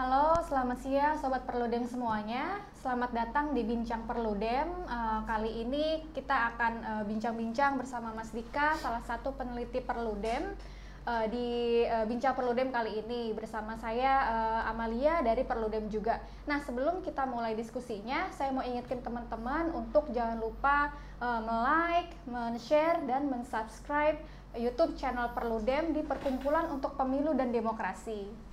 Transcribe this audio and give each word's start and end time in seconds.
Halo, 0.00 0.32
selamat 0.48 0.80
siang 0.80 1.20
Sobat 1.20 1.44
Perludem 1.44 1.84
semuanya. 1.84 2.64
Selamat 2.80 3.12
datang 3.12 3.52
di 3.52 3.60
Bincang 3.60 4.08
Perludem. 4.08 4.64
Uh, 4.88 5.20
kali 5.28 5.60
ini 5.60 6.00
kita 6.16 6.56
akan 6.56 6.72
uh, 6.80 7.04
bincang-bincang 7.04 7.76
bersama 7.76 8.08
Mas 8.16 8.32
Dika, 8.32 8.80
salah 8.80 9.04
satu 9.04 9.36
peneliti 9.36 9.84
Perludem. 9.84 10.56
Uh, 11.04 11.28
di 11.28 11.48
uh, 11.84 12.08
Bincang 12.08 12.32
Perludem 12.32 12.72
kali 12.72 13.04
ini 13.04 13.36
bersama 13.36 13.76
saya 13.76 14.24
uh, 14.24 14.72
Amalia 14.72 15.20
dari 15.20 15.44
Perludem 15.44 15.92
juga. 15.92 16.24
Nah, 16.48 16.64
sebelum 16.64 17.04
kita 17.04 17.28
mulai 17.28 17.52
diskusinya, 17.52 18.32
saya 18.32 18.56
mau 18.56 18.64
ingatkan 18.64 19.04
teman-teman 19.04 19.68
untuk 19.76 20.08
jangan 20.16 20.40
lupa 20.40 20.96
uh, 21.20 21.44
like 21.44 22.16
men-share 22.24 23.04
dan 23.04 23.28
men-subscribe 23.28 24.16
YouTube 24.56 24.96
channel 24.96 25.28
Perludem 25.36 25.92
di 25.92 26.00
Perkumpulan 26.00 26.72
untuk 26.72 26.96
Pemilu 26.96 27.36
dan 27.36 27.52
Demokrasi. 27.52 28.49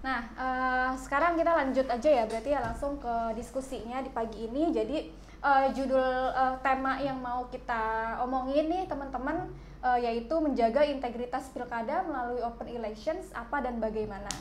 Nah, 0.00 0.20
uh, 0.32 0.92
sekarang 0.96 1.36
kita 1.36 1.52
lanjut 1.52 1.84
aja 1.84 2.08
ya, 2.08 2.24
berarti 2.24 2.56
ya 2.56 2.60
langsung 2.64 2.96
ke 2.96 3.36
diskusinya 3.36 4.00
di 4.00 4.08
pagi 4.08 4.48
ini. 4.48 4.72
Jadi 4.72 5.12
uh, 5.44 5.68
judul 5.76 6.32
uh, 6.32 6.56
tema 6.64 6.96
yang 7.04 7.20
mau 7.20 7.44
kita 7.52 8.16
omongin 8.24 8.72
nih 8.72 8.88
teman-teman 8.88 9.52
uh, 9.84 10.00
yaitu 10.00 10.32
menjaga 10.40 10.88
integritas 10.88 11.52
pilkada 11.52 12.00
melalui 12.08 12.40
open 12.40 12.68
elections 12.72 13.28
apa 13.36 13.60
dan 13.60 13.76
bagaimana. 13.76 14.32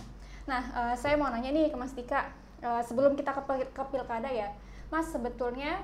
Nah, 0.48 0.64
uh, 0.72 0.96
saya 0.96 1.20
mau 1.20 1.28
nanya 1.28 1.52
nih 1.52 1.68
ke 1.68 1.76
Mas 1.76 1.92
Tika, 1.92 2.32
uh, 2.64 2.80
sebelum 2.80 3.20
kita 3.20 3.36
ke, 3.36 3.68
ke 3.76 3.84
pilkada 3.92 4.32
ya, 4.32 4.56
Mas 4.88 5.12
sebetulnya 5.12 5.84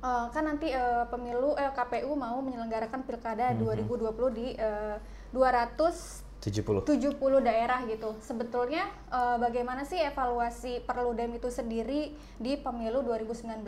uh, 0.00 0.32
kan 0.32 0.48
nanti 0.48 0.72
uh, 0.72 1.04
pemilu 1.12 1.52
uh, 1.54 1.72
KPU 1.76 2.16
mau 2.16 2.40
menyelenggarakan 2.40 3.04
pilkada 3.04 3.52
mm 3.52 3.68
-hmm. 3.68 4.16
2020 4.16 4.32
di 4.32 4.46
uh, 4.56 4.96
200 5.36 6.27
70 6.38 6.86
70 6.86 7.18
daerah 7.42 7.82
gitu. 7.90 8.14
Sebetulnya 8.22 8.86
uh, 9.10 9.36
bagaimana 9.42 9.82
sih 9.82 9.98
evaluasi 9.98 10.86
Perludem 10.86 11.34
itu 11.34 11.50
sendiri 11.50 12.14
di 12.38 12.54
pemilu 12.54 13.02
2019? 13.02 13.66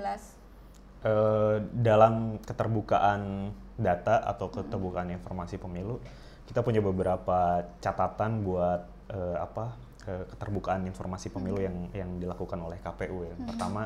Uh, 1.01 1.65
dalam 1.75 2.39
keterbukaan 2.45 3.51
data 3.81 4.21
atau 4.23 4.53
keterbukaan 4.53 5.11
hmm. 5.11 5.19
informasi 5.19 5.57
pemilu, 5.57 5.99
kita 6.47 6.61
punya 6.61 6.85
beberapa 6.85 7.65
catatan 7.81 8.45
buat 8.45 8.85
uh, 9.09 9.37
apa 9.41 9.75
uh, 10.07 10.25
keterbukaan 10.37 10.85
informasi 10.87 11.33
pemilu 11.33 11.59
hmm. 11.59 11.67
yang 11.67 11.77
yang 11.97 12.11
dilakukan 12.21 12.61
oleh 12.61 12.79
KPU 12.79 13.27
ya. 13.27 13.35
Hmm. 13.35 13.47
Pertama, 13.49 13.83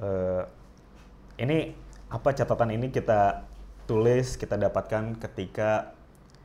uh, 0.00 0.42
ini 1.36 1.74
apa 2.08 2.32
catatan 2.32 2.72
ini 2.72 2.88
kita 2.88 3.44
tulis 3.84 4.40
kita 4.40 4.56
dapatkan 4.56 5.20
ketika 5.20 5.97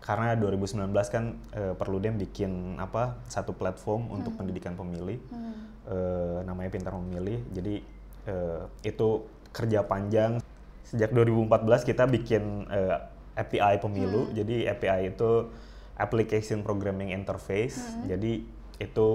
karena 0.03 0.35
2019 0.35 0.91
kan 1.07 1.39
uh, 1.55 1.73
Perludem 1.79 2.19
bikin 2.19 2.75
apa 2.75 3.23
satu 3.31 3.55
platform 3.55 4.11
hmm. 4.11 4.15
untuk 4.19 4.35
pendidikan 4.35 4.75
pemilih 4.75 5.23
hmm. 5.31 5.53
uh, 5.87 6.39
namanya 6.43 6.69
Pintar 6.75 6.91
Memilih. 6.99 7.39
Jadi 7.55 7.79
uh, 8.27 8.67
itu 8.83 9.23
kerja 9.55 9.87
panjang 9.87 10.43
sejak 10.83 11.15
2014 11.15 11.87
kita 11.87 12.03
bikin 12.11 12.67
uh, 12.67 12.99
API 13.39 13.79
pemilu. 13.79 14.27
Hmm. 14.27 14.35
Jadi 14.35 14.67
API 14.67 15.15
itu 15.15 15.47
Application 15.95 16.67
Programming 16.67 17.15
Interface. 17.15 17.79
Hmm. 17.79 18.11
Jadi 18.11 18.43
itu 18.83 19.07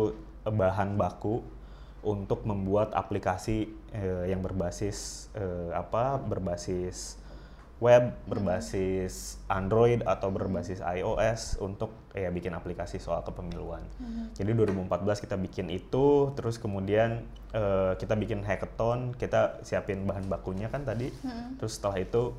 bahan 0.48 0.96
baku 0.96 1.44
untuk 2.00 2.48
membuat 2.48 2.96
aplikasi 2.96 3.68
uh, 3.92 4.24
yang 4.24 4.40
berbasis 4.40 5.28
uh, 5.36 5.76
apa 5.76 6.16
berbasis 6.16 7.20
web 7.78 8.10
berbasis 8.26 9.38
Android 9.46 10.02
atau 10.02 10.34
berbasis 10.34 10.82
iOS 10.82 11.62
untuk 11.62 11.94
ya 12.10 12.26
bikin 12.34 12.50
aplikasi 12.50 12.98
soal 12.98 13.22
kepemiluan. 13.22 13.86
Hmm. 14.02 14.34
Jadi 14.34 14.50
2014 14.50 15.22
kita 15.22 15.38
bikin 15.38 15.70
itu, 15.70 16.34
terus 16.34 16.58
kemudian 16.58 17.22
uh, 17.54 17.94
kita 17.94 18.18
bikin 18.18 18.42
hackathon, 18.42 19.14
kita 19.14 19.62
siapin 19.62 20.10
bahan 20.10 20.26
bakunya 20.26 20.66
kan 20.66 20.82
tadi, 20.82 21.14
hmm. 21.14 21.62
terus 21.62 21.78
setelah 21.78 22.02
itu 22.02 22.34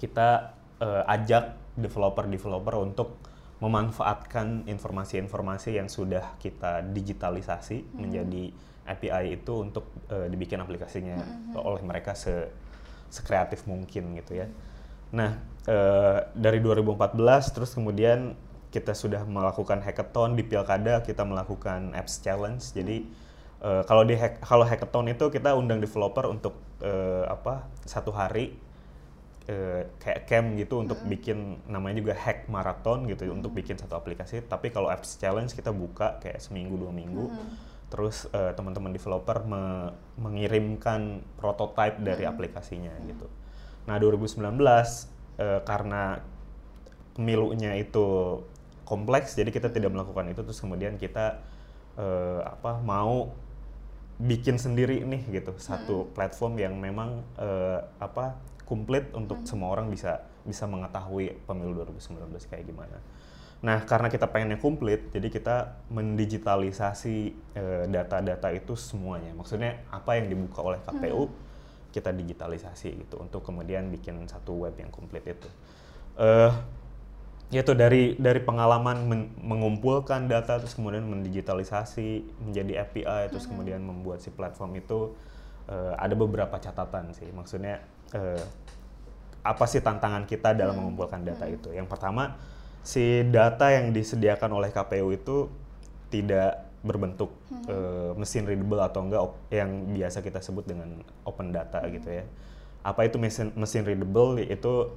kita 0.00 0.56
uh, 0.80 1.04
ajak 1.04 1.56
developer-developer 1.76 2.80
untuk 2.80 3.20
memanfaatkan 3.60 4.68
informasi-informasi 4.68 5.80
yang 5.80 5.88
sudah 5.88 6.36
kita 6.40 6.80
digitalisasi 6.80 7.84
hmm. 7.84 7.96
menjadi 7.96 8.44
API 8.86 9.36
itu 9.36 9.52
untuk 9.60 9.92
uh, 10.08 10.28
dibikin 10.32 10.64
aplikasinya 10.64 11.20
hmm. 11.20 11.60
oleh 11.60 11.82
mereka 11.84 12.16
se 12.16 12.48
sekreatif 13.10 13.64
mungkin 13.64 14.16
gitu 14.18 14.44
ya. 14.44 14.46
Nah, 15.14 15.38
e, 15.66 15.76
dari 16.34 16.58
2014 16.60 17.54
terus 17.54 17.70
kemudian 17.74 18.34
kita 18.74 18.92
sudah 18.92 19.24
melakukan 19.24 19.80
hackathon 19.80 20.36
di 20.36 20.44
Pilkada, 20.44 21.00
kita 21.00 21.22
melakukan 21.22 21.94
apps 21.94 22.20
challenge. 22.20 22.74
Jadi 22.74 23.06
e, 23.62 23.70
kalau 23.86 24.02
di 24.04 24.14
hack, 24.18 24.42
kalau 24.42 24.66
hackathon 24.66 25.08
itu 25.10 25.30
kita 25.30 25.54
undang 25.54 25.78
developer 25.78 26.26
untuk 26.28 26.58
e, 26.82 26.92
apa? 27.26 27.68
satu 27.86 28.10
hari 28.10 28.58
e, 29.46 29.86
kayak 30.02 30.26
camp 30.26 30.58
gitu 30.58 30.82
untuk 30.82 30.98
mm 31.00 31.06
bikin 31.06 31.38
namanya 31.70 32.02
juga 32.02 32.14
hack 32.18 32.50
marathon 32.50 33.06
gitu 33.06 33.30
mm 33.30 33.38
untuk 33.40 33.54
bikin 33.54 33.78
satu 33.78 33.94
aplikasi. 33.94 34.42
Tapi 34.44 34.74
kalau 34.74 34.90
apps 34.90 35.16
challenge 35.16 35.54
kita 35.54 35.70
buka 35.70 36.18
kayak 36.18 36.42
seminggu 36.42 36.74
dua 36.76 36.92
minggu. 36.92 37.30
Mm 37.30 37.74
terus 37.86 38.26
uh, 38.34 38.50
teman-teman 38.58 38.90
developer 38.90 39.46
me 39.46 39.94
mengirimkan 40.18 41.22
prototipe 41.38 42.02
dari 42.02 42.26
hmm. 42.26 42.32
aplikasinya 42.34 42.94
hmm. 42.94 43.04
gitu. 43.14 43.26
Nah 43.86 43.96
2019 44.02 44.42
uh, 44.42 44.82
eh, 45.38 45.60
karena 45.62 46.18
pemilunya 47.14 47.78
itu 47.78 48.42
kompleks, 48.82 49.38
jadi 49.38 49.54
kita 49.54 49.70
tidak 49.70 49.94
melakukan 49.94 50.26
itu. 50.26 50.42
Terus 50.42 50.58
kemudian 50.58 50.98
kita 50.98 51.40
uh, 51.94 52.42
apa 52.42 52.82
mau 52.82 53.30
bikin 54.16 54.56
sendiri 54.56 55.04
nih 55.04 55.28
gitu 55.28 55.54
satu 55.60 56.08
hmm. 56.08 56.10
platform 56.16 56.58
yang 56.58 56.74
memang 56.74 57.22
uh, 57.38 57.86
apa 58.02 58.34
komplit 58.66 59.14
untuk 59.14 59.44
hmm. 59.44 59.48
semua 59.48 59.70
orang 59.70 59.86
bisa 59.86 60.26
bisa 60.42 60.66
mengetahui 60.66 61.38
pemilu 61.46 61.86
2019 61.86 62.34
kayak 62.50 62.66
gimana. 62.66 62.98
Nah, 63.64 63.88
karena 63.88 64.12
kita 64.12 64.28
pengennya 64.28 64.60
komplit, 64.60 65.08
jadi 65.16 65.32
kita 65.32 65.56
mendigitalisasi 65.88 67.16
eh, 67.56 67.84
data-data 67.88 68.52
e, 68.52 68.60
itu 68.60 68.76
semuanya. 68.76 69.32
Maksudnya 69.32 69.80
apa 69.88 70.20
yang 70.20 70.28
dibuka 70.28 70.60
oleh 70.60 70.76
KPU 70.84 71.32
hmm. 71.32 71.34
kita 71.88 72.12
digitalisasi 72.12 72.88
gitu 73.06 73.16
untuk 73.16 73.40
kemudian 73.40 73.88
bikin 73.88 74.28
satu 74.28 74.68
web 74.68 74.76
yang 74.76 74.92
komplit 74.92 75.24
itu. 75.24 75.48
Uh, 76.16 76.48
yaitu 77.52 77.76
dari 77.78 78.18
dari 78.18 78.42
pengalaman 78.42 79.06
men, 79.06 79.20
mengumpulkan 79.38 80.26
data 80.26 80.58
terus 80.58 80.74
kemudian 80.74 81.06
mendigitalisasi 81.06 82.24
menjadi 82.42 82.82
API 82.82 83.30
terus 83.30 83.46
hmm. 83.46 83.52
kemudian 83.54 83.80
membuat 83.84 84.18
si 84.18 84.34
platform 84.34 84.80
itu 84.80 85.14
uh, 85.70 85.94
ada 85.96 86.12
beberapa 86.12 86.58
catatan 86.60 87.14
sih. 87.16 87.28
Maksudnya 87.32 87.80
uh, 88.12 88.44
apa 89.46 89.64
sih 89.70 89.78
tantangan 89.78 90.26
kita 90.26 90.52
dalam 90.52 90.74
hmm. 90.74 90.80
mengumpulkan 90.84 91.22
data 91.22 91.46
hmm. 91.48 91.56
itu? 91.56 91.68
Yang 91.72 91.88
pertama 91.88 92.36
si 92.86 93.26
data 93.34 93.74
yang 93.74 93.90
disediakan 93.90 94.54
oleh 94.54 94.70
KPU 94.70 95.10
itu 95.10 95.50
tidak 96.06 96.70
berbentuk 96.86 97.34
hmm. 97.50 97.66
uh, 97.66 98.12
mesin 98.14 98.46
readable 98.46 98.78
atau 98.78 99.02
enggak 99.02 99.22
yang 99.50 99.90
biasa 99.90 100.22
kita 100.22 100.38
sebut 100.38 100.70
dengan 100.70 101.02
open 101.26 101.50
data 101.50 101.82
hmm. 101.82 101.90
gitu 101.98 102.08
ya. 102.22 102.24
Apa 102.86 103.10
itu 103.10 103.18
mesin 103.18 103.50
mesin 103.58 103.82
readable? 103.82 104.38
Itu 104.38 104.94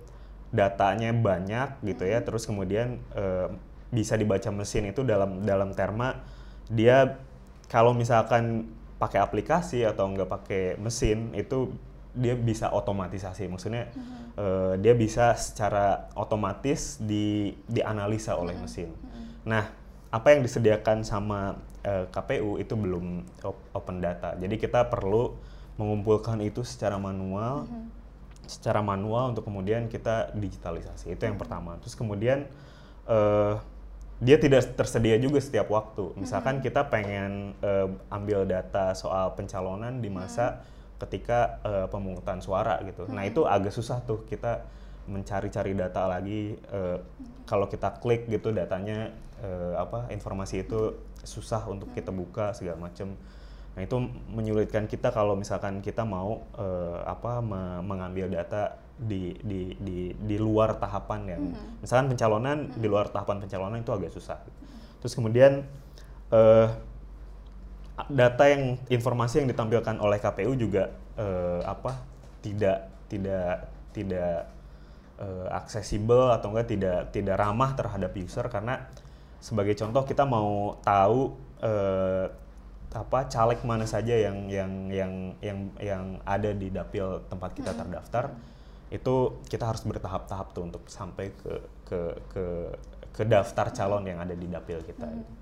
datanya 0.53 1.09
banyak 1.09 1.81
gitu 1.81 2.05
ya. 2.05 2.21
Hmm. 2.21 2.27
Terus 2.29 2.45
kemudian 2.45 3.01
uh, 3.17 3.49
bisa 3.89 4.13
dibaca 4.13 4.53
mesin 4.53 4.93
itu 4.93 5.01
dalam 5.01 5.41
dalam 5.41 5.73
terma 5.73 6.21
dia 6.69 7.17
kalau 7.65 7.97
misalkan 7.97 8.69
pakai 9.01 9.17
aplikasi 9.17 9.81
atau 9.81 10.05
enggak 10.13 10.29
pakai 10.29 10.77
mesin 10.77 11.33
itu 11.33 11.73
dia 12.09 12.33
bisa 12.33 12.73
otomatisasi 12.73 13.45
maksudnya 13.45 13.93
mm-hmm. 13.93 14.21
uh, 14.33 14.73
dia 14.81 14.97
bisa 14.97 15.37
secara 15.37 16.09
otomatis 16.17 16.97
di 16.97 17.53
dianalisa 17.69 18.33
oleh 18.33 18.57
mm-hmm. 18.57 18.65
mesin. 18.65 18.89
Mm-hmm. 18.89 19.25
Nah, 19.45 19.63
apa 20.09 20.27
yang 20.33 20.41
disediakan 20.41 21.05
sama 21.05 21.61
uh, 21.85 21.89
eh, 21.89 22.05
KPU 22.09 22.57
itu 22.57 22.73
belum 22.73 23.29
op- 23.45 23.67
open 23.77 24.01
data. 24.01 24.33
Jadi 24.41 24.57
kita 24.57 24.89
perlu 24.89 25.37
mengumpulkan 25.77 26.41
itu 26.41 26.65
secara 26.65 26.97
manual, 26.97 27.69
mm-hmm. 27.69 27.85
secara 28.49 28.81
manual 28.81 29.37
untuk 29.37 29.45
kemudian 29.45 29.85
kita 29.85 30.33
digitalisasi. 30.33 31.13
Itu 31.13 31.29
yang 31.29 31.37
mm-hmm. 31.37 31.41
pertama. 31.45 31.77
Terus 31.85 31.93
kemudian 31.93 32.49
uh, 33.05 33.61
dia 34.17 34.41
tidak 34.41 34.73
tersedia 34.73 35.15
juga 35.21 35.37
setiap 35.37 35.69
waktu. 35.69 36.17
Misalkan 36.17 36.57
mm-hmm. 36.57 36.67
kita 36.73 36.81
pengen 36.89 37.53
uh, 37.61 37.87
ambil 38.09 38.49
data 38.49 38.97
soal 38.97 39.37
pencalonan 39.37 40.01
di 40.01 40.09
masa 40.09 40.57
mm-hmm 40.57 40.77
ketika 40.99 41.63
uh, 41.63 41.87
pemungutan 41.87 42.43
suara 42.43 42.83
gitu. 42.83 43.07
Nah, 43.07 43.09
hmm. 43.09 43.15
Nah 43.15 43.23
itu 43.25 43.41
agak 43.47 43.71
susah 43.71 44.03
tuh 44.03 44.27
kita 44.27 44.67
mencari-cari 45.07 45.73
data 45.73 46.05
lagi. 46.05 46.59
Uh, 46.69 46.99
kalau 47.49 47.65
kita 47.65 47.97
klik 47.97 48.29
gitu 48.29 48.53
datanya 48.53 49.09
uh, 49.41 49.81
apa 49.81 50.13
informasi 50.13 50.67
itu 50.67 50.93
susah 51.25 51.65
untuk 51.65 51.89
kita 51.95 52.13
buka 52.13 52.53
segala 52.53 52.91
macam. 52.91 53.17
Nah 53.73 53.81
itu 53.81 53.95
menyulitkan 54.29 54.85
kita 54.85 55.09
kalau 55.09 55.39
misalkan 55.39 55.79
kita 55.79 56.03
mau 56.03 56.45
uh, 56.59 57.01
apa 57.07 57.39
me 57.39 57.81
mengambil 57.81 58.27
data 58.29 58.77
di 58.99 59.39
di 59.39 59.73
di 59.79 60.11
di 60.11 60.35
luar 60.35 60.75
tahapan 60.75 61.21
yang 61.25 61.43
hmm. 61.55 61.79
misalkan 61.79 62.11
pencalonan 62.11 62.67
hmm. 62.67 62.75
di 62.75 62.87
luar 62.91 63.07
tahapan 63.07 63.39
pencalonan 63.39 63.79
itu 63.79 63.91
agak 63.95 64.11
susah. 64.11 64.37
Terus 64.99 65.15
kemudian 65.15 65.63
uh, 66.35 66.67
data 68.07 68.47
yang 68.47 68.79
informasi 68.87 69.43
yang 69.43 69.49
ditampilkan 69.51 69.99
oleh 69.99 70.21
KPU 70.21 70.55
juga 70.55 70.93
uh, 71.19 71.59
apa 71.67 71.99
tidak 72.39 72.87
tidak 73.11 73.67
tidak 73.91 74.47
uh, 75.19 75.47
aksesibel 75.51 76.31
atau 76.31 76.55
enggak 76.55 76.71
tidak 76.71 76.99
tidak 77.11 77.35
ramah 77.35 77.75
terhadap 77.75 78.15
user 78.15 78.45
karena 78.47 78.87
sebagai 79.43 79.75
contoh 79.75 80.03
kita 80.07 80.23
mau 80.23 80.79
tahu 80.83 81.35
uh, 81.59 82.27
apa 82.89 83.29
caleg 83.29 83.61
mana 83.61 83.85
saja 83.85 84.17
yang 84.17 84.49
yang 84.49 84.71
yang 84.89 85.13
yang 85.45 85.59
yang 85.77 86.03
ada 86.25 86.49
di 86.57 86.73
dapil 86.73 87.21
tempat 87.29 87.53
kita 87.53 87.77
terdaftar 87.77 88.33
itu 88.89 89.37
kita 89.45 89.69
harus 89.69 89.85
bertahap-tahap 89.85 90.57
tuh 90.57 90.65
untuk 90.65 90.83
sampai 90.89 91.29
ke 91.37 91.53
ke 91.85 91.99
ke 92.33 92.45
ke 93.13 93.23
daftar 93.29 93.69
calon 93.69 94.09
yang 94.09 94.17
ada 94.17 94.33
di 94.33 94.49
dapil 94.49 94.81
kita. 94.81 95.05
gitu. 95.05 95.33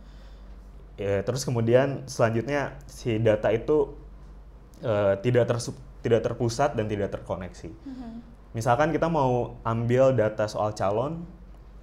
Ya, 0.98 1.22
terus 1.22 1.46
kemudian 1.46 2.10
selanjutnya 2.10 2.74
si 2.90 3.22
data 3.22 3.54
itu 3.54 3.94
uh, 4.82 5.14
tidak 5.22 5.46
tersup, 5.46 5.78
tidak 6.02 6.26
terpusat 6.26 6.74
dan 6.74 6.90
tidak 6.90 7.14
terkoneksi. 7.14 7.70
Misalkan 8.58 8.90
kita 8.90 9.06
mau 9.06 9.62
ambil 9.62 10.18
data 10.18 10.50
soal 10.50 10.74
calon, 10.74 11.22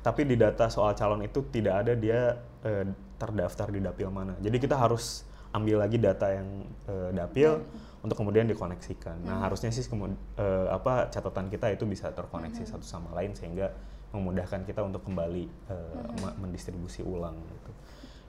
tapi 0.02 0.26
di 0.26 0.34
data 0.34 0.66
soal 0.66 0.98
calon 0.98 1.22
itu 1.22 1.46
tidak 1.54 1.86
ada 1.86 1.94
dia 1.94 2.42
eh, 2.66 2.84
terdaftar 3.14 3.70
di 3.70 3.78
dapil 3.78 4.10
mana. 4.10 4.34
Jadi 4.42 4.58
kita 4.58 4.74
harus 4.74 5.22
ambil 5.54 5.78
lagi 5.78 6.02
data 6.02 6.34
yang 6.34 6.66
eh, 6.90 7.10
dapil 7.14 7.62
untuk 8.02 8.18
kemudian 8.18 8.50
dikoneksikan. 8.50 9.22
Nah 9.22 9.46
harusnya 9.46 9.70
sih 9.70 9.86
kemu- 9.86 10.18
eh, 10.34 10.66
apa 10.66 11.06
catatan 11.14 11.46
kita 11.46 11.70
itu 11.70 11.86
bisa 11.86 12.10
terkoneksi 12.10 12.66
satu 12.66 12.82
sama 12.82 13.14
lain 13.14 13.38
sehingga 13.38 13.70
memudahkan 14.10 14.66
kita 14.66 14.82
untuk 14.82 15.06
kembali 15.06 15.44
eh, 15.70 15.98
me- 16.26 16.36
mendistribusi 16.42 17.06
ulang. 17.06 17.38
Gitu. 17.38 17.70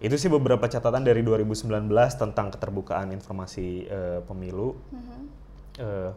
Itu 0.04 0.16
sih 0.20 0.28
beberapa 0.28 0.68
catatan 0.68 1.08
dari 1.08 1.24
2019 1.24 1.88
tentang 2.20 2.52
keterbukaan 2.52 3.16
informasi 3.16 3.88
eh, 3.88 4.20
pemilu 4.28 4.76
eh, 5.80 6.12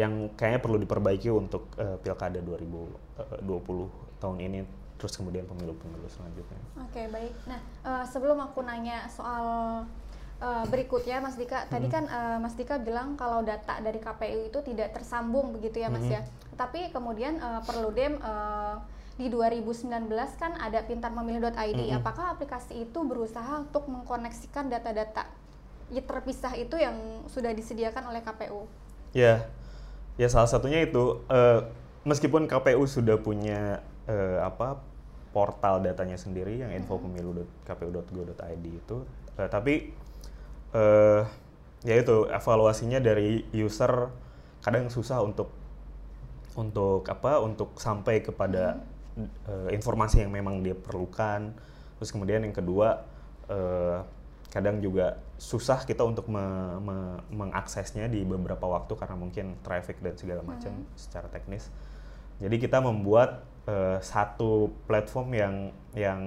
yang 0.00 0.32
kayaknya 0.32 0.60
perlu 0.64 0.78
diperbaiki 0.80 1.28
untuk 1.28 1.68
eh, 1.76 2.00
pilkada 2.00 2.40
2020 2.40 3.44
tahun 4.20 4.38
ini 4.40 4.60
terus 5.00 5.16
kemudian 5.16 5.48
pemilu-pemilu 5.48 6.08
selanjutnya. 6.12 6.60
Oke 6.80 7.08
baik. 7.12 7.32
Nah 7.44 7.60
eh, 7.60 8.04
sebelum 8.08 8.40
aku 8.40 8.64
nanya 8.64 9.04
soal 9.12 9.84
eh, 10.40 10.64
berikutnya 10.72 11.20
Mas 11.20 11.36
Dika, 11.36 11.68
tadi 11.68 11.92
kan 11.92 12.08
eh, 12.08 12.38
Mas 12.40 12.56
Dika 12.56 12.80
bilang 12.80 13.20
kalau 13.20 13.44
data 13.44 13.84
dari 13.84 14.00
KPU 14.00 14.48
itu 14.48 14.58
tidak 14.64 14.96
tersambung 14.96 15.52
begitu 15.56 15.84
ya 15.84 15.92
Mas 15.92 16.08
ya. 16.08 16.24
Tapi 16.56 16.88
kemudian 16.88 17.36
eh, 17.36 17.60
Perludem 17.68 18.16
eh, 18.16 18.76
di 19.20 19.28
2019 19.28 20.08
kan 20.40 20.56
ada 20.56 20.80
pintarmemilih.id. 20.88 21.80
Apakah 21.92 22.32
aplikasi 22.32 22.88
itu 22.88 23.04
berusaha 23.04 23.60
untuk 23.60 23.84
mengkoneksikan 23.84 24.72
data-data 24.72 25.28
terpisah 25.92 26.56
itu 26.56 26.80
yang 26.80 27.28
sudah 27.28 27.52
disediakan 27.52 28.08
oleh 28.08 28.24
KPU? 28.24 28.64
Ya, 29.12 29.44
ya 30.16 30.32
salah 30.32 30.48
satunya 30.48 30.80
itu 30.80 31.20
eh, 31.28 31.68
meskipun 32.08 32.48
KPU 32.48 32.88
sudah 32.88 33.20
punya 33.20 33.84
eh, 34.08 34.40
apa 34.40 34.80
portal 35.36 35.84
datanya 35.84 36.16
sendiri 36.16 36.56
yang 36.56 36.72
info.pemilu.kpu.go.id 36.72 38.64
itu, 38.64 38.96
eh, 39.36 39.48
tapi 39.52 39.92
eh, 40.72 41.22
ya 41.84 41.94
itu 41.98 42.24
evaluasinya 42.32 43.04
dari 43.04 43.44
user 43.52 44.08
kadang 44.64 44.88
susah 44.88 45.20
untuk 45.20 45.52
untuk 46.54 47.06
apa 47.06 47.38
untuk 47.42 47.78
sampai 47.78 48.22
kepada 48.22 48.82
eh, 49.18 49.70
informasi 49.74 50.22
yang 50.22 50.32
memang 50.32 50.62
dia 50.62 50.76
perlukan. 50.76 51.54
Terus 51.98 52.10
kemudian 52.10 52.44
yang 52.44 52.54
kedua 52.54 53.04
eh, 53.50 53.98
kadang 54.50 54.82
juga 54.82 55.22
susah 55.38 55.86
kita 55.86 56.02
untuk 56.02 56.26
me- 56.26 56.78
me- 56.82 57.22
mengaksesnya 57.30 58.10
di 58.10 58.26
beberapa 58.26 58.66
waktu 58.66 58.92
karena 58.98 59.16
mungkin 59.16 59.54
traffic 59.62 60.02
dan 60.02 60.18
segala 60.18 60.42
macam 60.42 60.74
secara 60.98 61.30
teknis. 61.30 61.70
Jadi 62.42 62.56
kita 62.58 62.82
membuat 62.82 63.46
eh, 63.70 63.98
satu 64.02 64.74
platform 64.90 65.28
yang 65.36 65.54
yang 65.94 66.22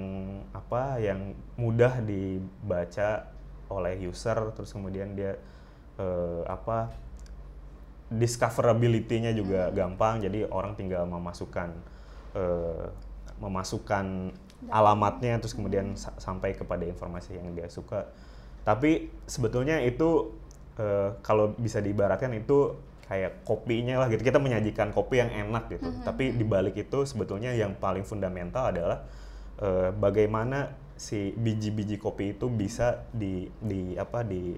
apa 0.55 0.99
yang 1.03 1.35
mudah 1.59 1.99
dibaca 2.03 3.27
oleh 3.71 3.97
user 4.05 4.53
terus 4.53 4.71
kemudian 4.71 5.17
dia 5.17 5.35
eh, 5.97 6.43
apa 6.45 6.93
discoverability-nya 8.13 9.33
juga 9.33 9.73
gampang 9.73 10.21
jadi 10.21 10.45
orang 10.53 10.77
tinggal 10.77 11.09
memasukkan 11.09 11.73
eh, 12.33 12.85
memasukkan 13.41 14.05
alamatnya 14.71 15.41
terus 15.43 15.51
kemudian 15.57 15.99
sa- 15.99 16.15
sampai 16.15 16.55
kepada 16.55 16.87
informasi 16.87 17.35
yang 17.35 17.51
dia 17.51 17.67
suka. 17.67 18.07
Tapi 18.63 19.11
sebetulnya 19.27 19.83
itu 19.83 20.31
eh, 20.79 21.11
kalau 21.21 21.51
bisa 21.59 21.83
diibaratkan 21.83 22.31
itu 22.33 22.77
kayak 23.03 23.43
kopinya 23.43 23.99
lah 23.99 24.07
gitu. 24.07 24.23
Kita 24.23 24.39
menyajikan 24.39 24.95
kopi 24.95 25.19
yang 25.19 25.29
enak 25.29 25.67
gitu. 25.69 25.91
Tapi 26.07 26.31
dibalik 26.33 26.79
itu 26.79 27.03
sebetulnya 27.03 27.51
yang 27.51 27.75
paling 27.75 28.07
fundamental 28.07 28.71
adalah 28.71 29.03
eh, 29.59 29.91
bagaimana 29.91 30.71
si 30.95 31.33
biji-biji 31.35 31.99
kopi 31.99 32.37
itu 32.37 32.47
bisa 32.47 33.03
di 33.11 33.49
di 33.59 33.97
apa 33.99 34.23
di 34.23 34.55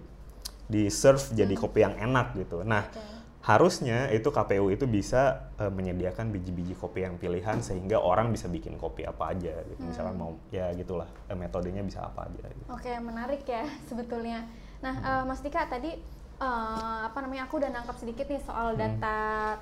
di 0.66 0.90
serve 0.90 1.34
jadi 1.34 1.56
kopi 1.58 1.80
yang 1.82 1.96
enak 1.98 2.38
gitu. 2.38 2.62
Nah 2.62 2.86
Oke. 2.90 3.25
Harusnya 3.46 4.10
itu 4.10 4.34
KPU 4.34 4.74
itu 4.74 4.90
bisa 4.90 5.54
eh, 5.62 5.70
menyediakan 5.70 6.34
biji-biji 6.34 6.74
kopi 6.74 7.06
yang 7.06 7.22
pilihan 7.22 7.62
sehingga 7.62 8.02
orang 8.02 8.34
bisa 8.34 8.50
bikin 8.50 8.74
kopi 8.82 9.06
apa 9.06 9.38
aja 9.38 9.62
gitu. 9.70 9.86
Misalkan 9.86 10.18
mau 10.18 10.34
ya 10.50 10.74
gitulah 10.74 11.06
eh, 11.30 11.38
metodenya 11.38 11.86
bisa 11.86 12.02
apa 12.02 12.26
aja 12.26 12.42
gitu. 12.50 12.68
Oke, 12.74 12.90
menarik 12.98 13.46
ya 13.46 13.70
sebetulnya. 13.90 14.50
Nah, 14.82 14.96
eh, 14.98 15.24
Mas 15.30 15.46
Dika 15.46 15.70
tadi 15.70 15.94
eh, 16.42 17.00
apa 17.06 17.18
namanya 17.22 17.46
aku 17.46 17.62
udah 17.62 17.70
nangkap 17.70 18.02
sedikit 18.02 18.26
nih 18.26 18.42
soal 18.42 18.74
data 18.74 19.18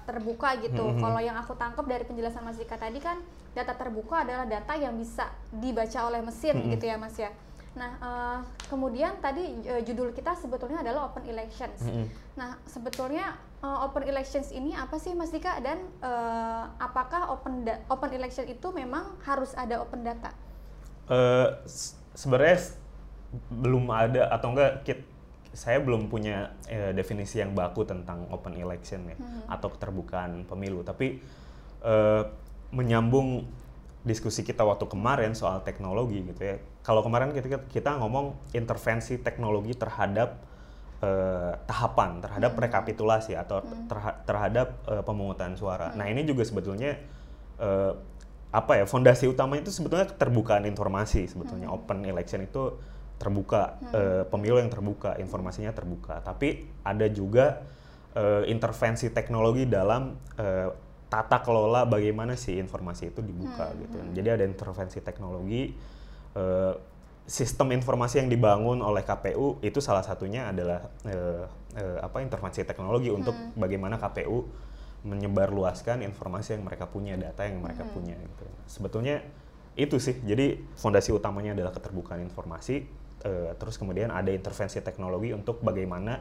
terbuka 0.08 0.56
gitu. 0.64 0.84
Hmm. 0.88 1.04
Kalau 1.04 1.20
yang 1.20 1.36
aku 1.36 1.52
tangkap 1.60 1.84
dari 1.84 2.08
penjelasan 2.08 2.48
Mas 2.48 2.56
Dika 2.56 2.80
tadi 2.80 3.04
kan 3.04 3.20
data 3.52 3.76
terbuka 3.76 4.24
adalah 4.24 4.48
data 4.48 4.80
yang 4.80 4.96
bisa 4.96 5.28
dibaca 5.52 6.08
oleh 6.08 6.24
mesin 6.24 6.56
Hmm. 6.56 6.72
gitu 6.72 6.88
ya, 6.88 6.96
Mas 6.96 7.20
ya. 7.20 7.36
Nah, 7.76 7.92
eh, 8.00 8.40
kemudian 8.72 9.20
tadi 9.20 9.60
eh, 9.68 9.84
judul 9.84 10.16
kita 10.16 10.40
sebetulnya 10.40 10.80
adalah 10.80 11.12
open 11.12 11.28
elections. 11.28 11.84
Mm-mm. 11.84 12.08
Nah, 12.40 12.56
sebetulnya 12.64 13.34
eh, 13.64 13.78
open 13.88 14.04
elections 14.04 14.52
ini 14.52 14.76
apa 14.76 15.00
sih 15.00 15.16
Mas 15.16 15.32
Dika? 15.32 15.58
Dan 15.64 15.80
eh, 16.04 16.64
apakah 16.78 17.32
open 17.32 17.64
open 17.88 18.12
election 18.12 18.46
itu 18.46 18.70
memang 18.76 19.16
harus 19.24 19.56
ada 19.56 19.80
open 19.80 20.04
data? 20.04 20.36
S- 21.64 21.96
sebenarnya 22.16 22.60
belum 23.50 23.90
ada 23.90 24.30
atau 24.30 24.54
enggak 24.54 24.86
kit, 24.86 25.00
saya 25.54 25.82
belum 25.82 26.08
punya 26.12 26.54
eh, 26.70 26.94
definisi 26.94 27.42
yang 27.42 27.56
baku 27.58 27.86
tentang 27.88 28.30
open 28.30 28.54
election 28.60 29.10
ya 29.10 29.18
atau 29.50 29.74
keterbukaan 29.74 30.46
pemilu. 30.46 30.86
Tapi 30.86 31.18
eh, 31.84 32.24
menyambung 32.74 33.46
diskusi 34.04 34.44
kita 34.44 34.68
waktu 34.68 34.84
kemarin 34.90 35.32
soal 35.32 35.64
teknologi 35.64 36.20
gitu 36.28 36.42
ya. 36.44 36.56
Kalau 36.84 37.00
kemarin 37.00 37.32
kita 37.32 37.64
kita 37.72 37.96
ngomong 38.04 38.36
intervensi 38.52 39.16
teknologi 39.22 39.72
terhadap 39.78 40.42
eh, 41.04 41.52
tahapan 41.68 42.24
terhadap 42.24 42.56
rekapitulasi 42.56 43.36
atau 43.36 43.60
terha- 43.92 44.18
terhadap 44.24 44.68
eh, 44.88 45.04
pemungutan 45.04 45.60
suara. 45.60 45.92
Nah 46.00 46.08
ini 46.08 46.24
juga 46.24 46.48
sebetulnya 46.48 46.96
eh, 47.60 47.94
apa 48.54 48.78
ya 48.80 48.86
fondasi 48.86 49.26
utamanya 49.28 49.66
itu 49.66 49.74
sebetulnya 49.74 50.08
keterbukaan 50.08 50.64
informasi 50.70 51.28
sebetulnya. 51.28 51.68
Open 51.74 52.08
election 52.08 52.40
itu 52.46 52.80
terbuka 53.20 53.82
eh, 53.92 54.24
pemilu 54.30 54.58
yang 54.64 54.72
terbuka 54.72 55.20
informasinya 55.20 55.76
terbuka. 55.76 56.24
Tapi 56.24 56.70
ada 56.88 57.08
juga 57.12 57.66
eh, 58.16 58.48
intervensi 58.48 59.12
teknologi 59.12 59.68
dalam 59.68 60.16
eh, 60.40 60.70
tata 61.10 61.46
kelola 61.46 61.86
bagaimana 61.86 62.34
sih 62.34 62.58
informasi 62.58 63.14
itu 63.14 63.22
dibuka 63.22 63.70
gitu. 63.78 63.98
Jadi 64.18 64.28
ada 64.34 64.44
intervensi 64.46 64.98
teknologi 65.02 65.74
eh, 66.38 66.74
sistem 67.24 67.72
informasi 67.72 68.20
yang 68.20 68.30
dibangun 68.30 68.84
oleh 68.84 69.02
KPU 69.02 69.64
itu 69.64 69.80
salah 69.80 70.04
satunya 70.04 70.52
adalah 70.52 70.92
eh, 71.08 71.46
eh, 71.80 71.98
apa 72.04 72.20
intervensi 72.20 72.68
teknologi 72.68 73.08
untuk 73.08 73.34
bagaimana 73.56 73.96
KPU 73.96 74.44
menyebarluaskan 75.04 76.04
informasi 76.08 76.56
yang 76.60 76.64
mereka 76.64 76.88
punya, 76.88 77.20
data 77.20 77.44
yang 77.44 77.60
mereka 77.60 77.84
punya 77.92 78.16
gitu. 78.16 78.46
Sebetulnya 78.68 79.24
itu 79.76 80.00
sih. 80.00 80.16
Jadi 80.24 80.64
fondasi 80.80 81.12
utamanya 81.12 81.56
adalah 81.56 81.76
keterbukaan 81.76 82.24
informasi 82.24 82.88
eh, 83.24 83.52
terus 83.58 83.80
kemudian 83.80 84.12
ada 84.12 84.30
intervensi 84.30 84.84
teknologi 84.84 85.32
untuk 85.32 85.64
bagaimana 85.64 86.20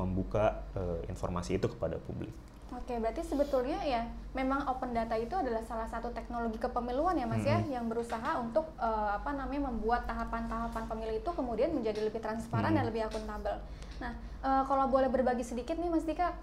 membuka 0.00 0.64
eh, 0.74 1.08
informasi 1.12 1.60
itu 1.60 1.68
kepada 1.68 2.00
publik. 2.00 2.32
Oke, 2.68 3.00
berarti 3.00 3.24
sebetulnya 3.24 3.80
ya 3.80 4.04
memang 4.36 4.68
open 4.68 4.92
data 4.92 5.16
itu 5.16 5.32
adalah 5.32 5.64
salah 5.64 5.88
satu 5.88 6.12
teknologi 6.12 6.60
kepemiluan 6.60 7.16
ya 7.16 7.24
Mas 7.24 7.40
ya 7.40 7.64
yang 7.64 7.88
berusaha 7.88 8.36
untuk 8.36 8.68
eh, 8.76 9.10
apa 9.16 9.32
namanya 9.32 9.72
membuat 9.72 10.04
tahapan-tahapan 10.04 10.84
pemilu 10.84 11.12
itu 11.16 11.30
kemudian 11.32 11.72
menjadi 11.72 12.04
lebih 12.04 12.20
transparan 12.20 12.76
dan 12.76 12.84
lebih 12.84 13.08
akuntabel. 13.08 13.56
Nah, 14.04 14.12
eh, 14.44 14.62
kalau 14.68 14.84
boleh 14.92 15.08
berbagi 15.08 15.48
sedikit 15.48 15.80
nih 15.80 15.88
Mas 15.88 16.04
Dika, 16.04 16.36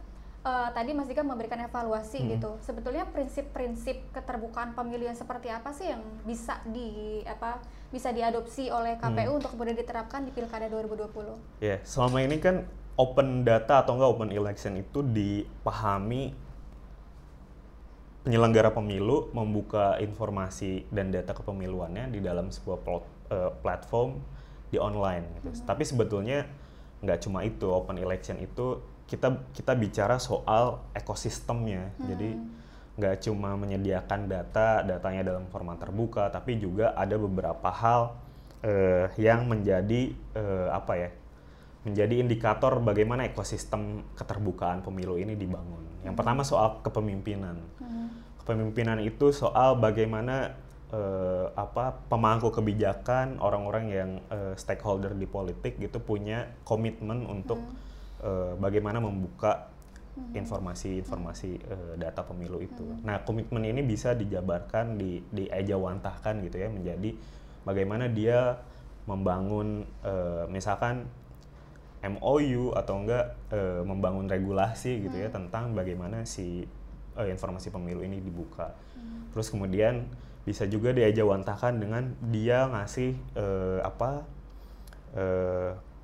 eh, 0.50 0.70
tadi 0.74 0.98
Mas 0.98 1.06
Dika 1.06 1.22
memberikan 1.22 1.62
evaluasi 1.62 2.26
gitu. 2.26 2.58
Sebetulnya 2.66 3.06
prinsip-prinsip 3.06 4.10
keterbukaan 4.10 4.74
pemilu 4.74 5.06
yang 5.06 5.18
seperti 5.18 5.54
apa 5.54 5.78
sih 5.78 5.94
yang 5.94 6.02
bisa 6.26 6.58
di 6.66 7.22
apa 7.30 7.62
bisa 7.94 8.10
diadopsi 8.10 8.74
oleh 8.74 8.98
KPU 8.98 9.40
untuk 9.40 9.54
kemudian 9.54 9.78
diterapkan 9.78 10.26
di 10.26 10.34
Pilkada 10.34 10.66
2020? 10.68 11.62
Ya, 11.62 11.80
selama 11.86 12.26
ini 12.26 12.42
kan 12.42 12.66
open 12.96 13.44
data 13.44 13.84
atau 13.84 14.00
enggak 14.00 14.12
open 14.12 14.32
election 14.32 14.80
itu 14.80 15.04
dipahami 15.04 16.32
penyelenggara 18.26 18.74
pemilu 18.74 19.30
membuka 19.38 20.02
informasi 20.02 20.90
dan 20.90 21.14
data 21.14 21.38
kepemiluannya 21.38 22.10
di 22.10 22.20
dalam 22.26 22.50
sebuah 22.50 22.80
plot, 22.82 23.06
uh, 23.30 23.52
platform 23.62 24.18
di 24.74 24.82
online 24.82 25.30
gitu. 25.40 25.50
Hmm. 25.54 25.62
Tapi 25.70 25.84
sebetulnya 25.86 26.50
nggak 27.06 27.20
cuma 27.22 27.46
itu 27.46 27.70
open 27.70 28.02
election 28.02 28.42
itu 28.42 28.82
kita 29.06 29.46
kita 29.54 29.78
bicara 29.78 30.18
soal 30.18 30.82
ekosistemnya. 30.98 31.94
Hmm. 32.02 32.06
Jadi 32.10 32.30
nggak 32.96 33.16
cuma 33.30 33.54
menyediakan 33.60 34.26
data 34.26 34.82
datanya 34.82 35.22
dalam 35.22 35.46
format 35.54 35.78
terbuka, 35.78 36.32
tapi 36.34 36.58
juga 36.58 36.98
ada 36.98 37.20
beberapa 37.22 37.70
hal 37.70 38.18
uh, 38.66 39.06
yang 39.22 39.46
menjadi 39.46 40.16
uh, 40.34 40.74
apa 40.74 40.94
ya 40.98 41.10
menjadi 41.86 42.18
indikator 42.18 42.82
bagaimana 42.82 43.30
ekosistem 43.30 44.02
keterbukaan 44.18 44.82
pemilu 44.82 45.22
ini 45.22 45.38
dibangun. 45.38 45.86
Yang 46.02 46.16
pertama 46.18 46.42
soal 46.42 46.82
kepemimpinan. 46.82 47.62
Hmm. 47.78 48.10
Kepemimpinan 48.42 48.98
itu 49.06 49.30
soal 49.30 49.78
bagaimana 49.78 50.58
uh, 50.90 51.54
apa 51.54 52.02
pemangku 52.10 52.50
kebijakan 52.50 53.38
orang-orang 53.38 53.86
yang 53.94 54.10
uh, 54.34 54.58
stakeholder 54.58 55.14
di 55.14 55.30
politik 55.30 55.78
gitu 55.78 56.02
punya 56.02 56.50
komitmen 56.66 57.30
untuk 57.30 57.62
hmm. 57.62 57.78
uh, 58.26 58.54
bagaimana 58.58 58.98
membuka 58.98 59.70
informasi-informasi 60.16 61.52
uh, 61.70 61.94
data 62.02 62.26
pemilu 62.26 62.66
itu. 62.66 62.82
Hmm. 62.82 63.06
Nah 63.06 63.22
komitmen 63.22 63.62
ini 63.62 63.86
bisa 63.86 64.18
dijabarkan 64.18 64.98
di 64.98 65.22
diejawantahkan 65.30 66.42
gitu 66.50 66.58
ya 66.66 66.70
menjadi 66.74 67.14
bagaimana 67.62 68.10
dia 68.10 68.58
membangun 69.06 69.86
uh, 70.02 70.50
misalkan 70.50 71.06
MOU 72.06 72.74
atau 72.78 73.02
enggak 73.02 73.34
e, 73.50 73.82
membangun 73.82 74.30
regulasi 74.30 75.06
gitu 75.06 75.16
ya 75.18 75.30
hmm. 75.30 75.36
tentang 75.36 75.74
bagaimana 75.74 76.24
si 76.28 76.66
e, 77.18 77.22
informasi 77.32 77.74
pemilu 77.74 78.06
ini 78.06 78.22
dibuka. 78.22 78.76
Hmm. 78.94 79.32
Terus 79.34 79.50
kemudian 79.50 80.06
bisa 80.46 80.70
juga 80.70 80.94
diajawantahkan 80.94 81.82
dengan 81.82 82.14
dia 82.30 82.70
ngasih 82.70 83.18
e, 83.34 83.46
apa 83.82 84.22
e, 85.18 85.26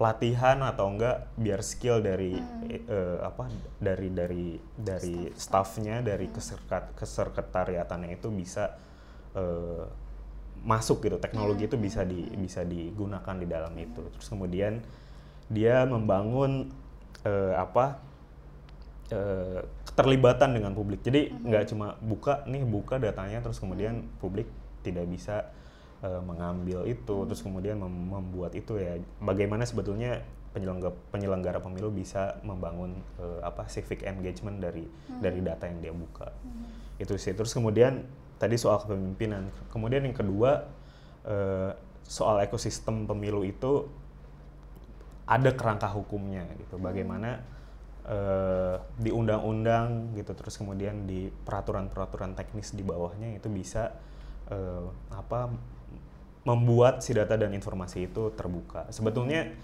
pelatihan 0.02 0.66
atau 0.66 0.90
enggak 0.90 1.30
biar 1.38 1.62
skill 1.62 2.02
dari 2.02 2.34
hmm. 2.34 2.90
e, 2.90 3.00
apa 3.22 3.46
dari 3.78 4.10
dari 4.10 4.58
dari 4.74 5.30
staffnya 5.38 6.02
dari 6.02 6.26
hmm. 6.26 6.34
keserkat 6.34 6.84
kesekretariatannya 6.98 8.18
itu 8.18 8.34
bisa 8.34 8.82
e, 9.38 9.44
masuk 10.66 11.06
gitu 11.06 11.22
teknologi 11.22 11.66
hmm. 11.66 11.70
itu 11.70 11.78
bisa 11.78 12.02
di 12.02 12.26
bisa 12.34 12.66
digunakan 12.66 13.36
di 13.38 13.46
dalam 13.46 13.78
itu. 13.78 14.02
Terus 14.18 14.26
kemudian 14.26 14.82
dia 15.52 15.84
membangun 15.84 16.72
uh, 17.28 17.54
apa 17.60 18.00
uh, 19.12 19.60
keterlibatan 19.84 20.56
dengan 20.56 20.72
publik. 20.72 21.04
Jadi 21.04 21.30
mm-hmm. 21.30 21.46
nggak 21.52 21.64
mm 21.68 21.72
-hmm. 21.76 21.80
cuma 21.84 21.88
buka 22.00 22.34
nih 22.48 22.64
buka 22.64 22.96
datanya 22.98 23.44
terus 23.44 23.60
kemudian 23.60 24.00
mm 24.00 24.04
-hmm. 24.08 24.20
publik 24.24 24.48
tidak 24.82 25.06
bisa 25.12 25.52
uh, 26.02 26.24
mengambil 26.24 26.88
itu 26.88 27.04
mm 27.12 27.20
-hmm. 27.20 27.28
terus 27.28 27.42
kemudian 27.44 27.76
mem 27.78 27.92
membuat 27.92 28.56
itu 28.56 28.80
ya 28.80 28.98
bagaimana 29.20 29.68
sebetulnya 29.68 30.24
penyelenggara 30.52 30.96
penyelenggara 31.12 31.60
pemilu 31.64 31.92
bisa 31.92 32.40
membangun 32.44 33.00
uh, 33.20 33.44
apa 33.44 33.68
civic 33.68 34.08
engagement 34.08 34.64
dari 34.64 34.88
mm 34.88 34.92
-hmm. 34.92 35.20
dari 35.20 35.40
data 35.44 35.68
yang 35.68 35.80
dia 35.84 35.94
buka. 35.94 36.32
Mm 36.32 36.48
-hmm. 36.48 37.04
Itu 37.04 37.14
sih. 37.20 37.36
Terus 37.36 37.52
kemudian 37.52 38.08
tadi 38.40 38.56
soal 38.56 38.80
kepemimpinan. 38.82 39.52
Kemudian 39.70 40.08
yang 40.08 40.16
kedua 40.16 40.72
uh, 41.28 41.72
soal 42.02 42.42
ekosistem 42.44 43.06
pemilu 43.06 43.46
itu 43.46 43.88
ada 45.32 45.56
kerangka 45.56 45.88
hukumnya 45.88 46.44
gitu 46.60 46.76
hmm. 46.76 46.84
bagaimana 46.84 47.40
uh, 48.04 48.76
di 49.00 49.16
undang-undang 49.16 50.12
gitu 50.20 50.36
terus 50.36 50.60
kemudian 50.60 51.08
di 51.08 51.32
peraturan-peraturan 51.32 52.36
teknis 52.36 52.76
di 52.76 52.84
bawahnya 52.84 53.40
itu 53.40 53.48
bisa 53.48 53.96
uh, 54.52 54.92
apa 55.16 55.48
membuat 56.44 57.00
si 57.00 57.16
data 57.16 57.40
dan 57.40 57.56
informasi 57.56 58.12
itu 58.12 58.36
terbuka 58.36 58.92
sebetulnya 58.92 59.56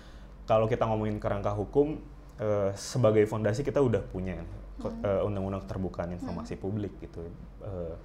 kalau 0.47 0.71
kita 0.71 0.88
ngomongin 0.88 1.19
kerangka 1.19 1.51
hukum 1.51 2.00
uh, 2.39 2.71
sebagai 2.79 3.27
fondasi 3.27 3.67
kita 3.67 3.83
udah 3.83 4.00
punya 4.07 4.39
uh, 4.88 5.27
undang-undang 5.27 5.67
keterbukaan 5.67 6.15
informasi 6.15 6.55
hmm. 6.55 6.63
publik 6.63 6.95
gitu 7.03 7.27
uh, 7.67 7.97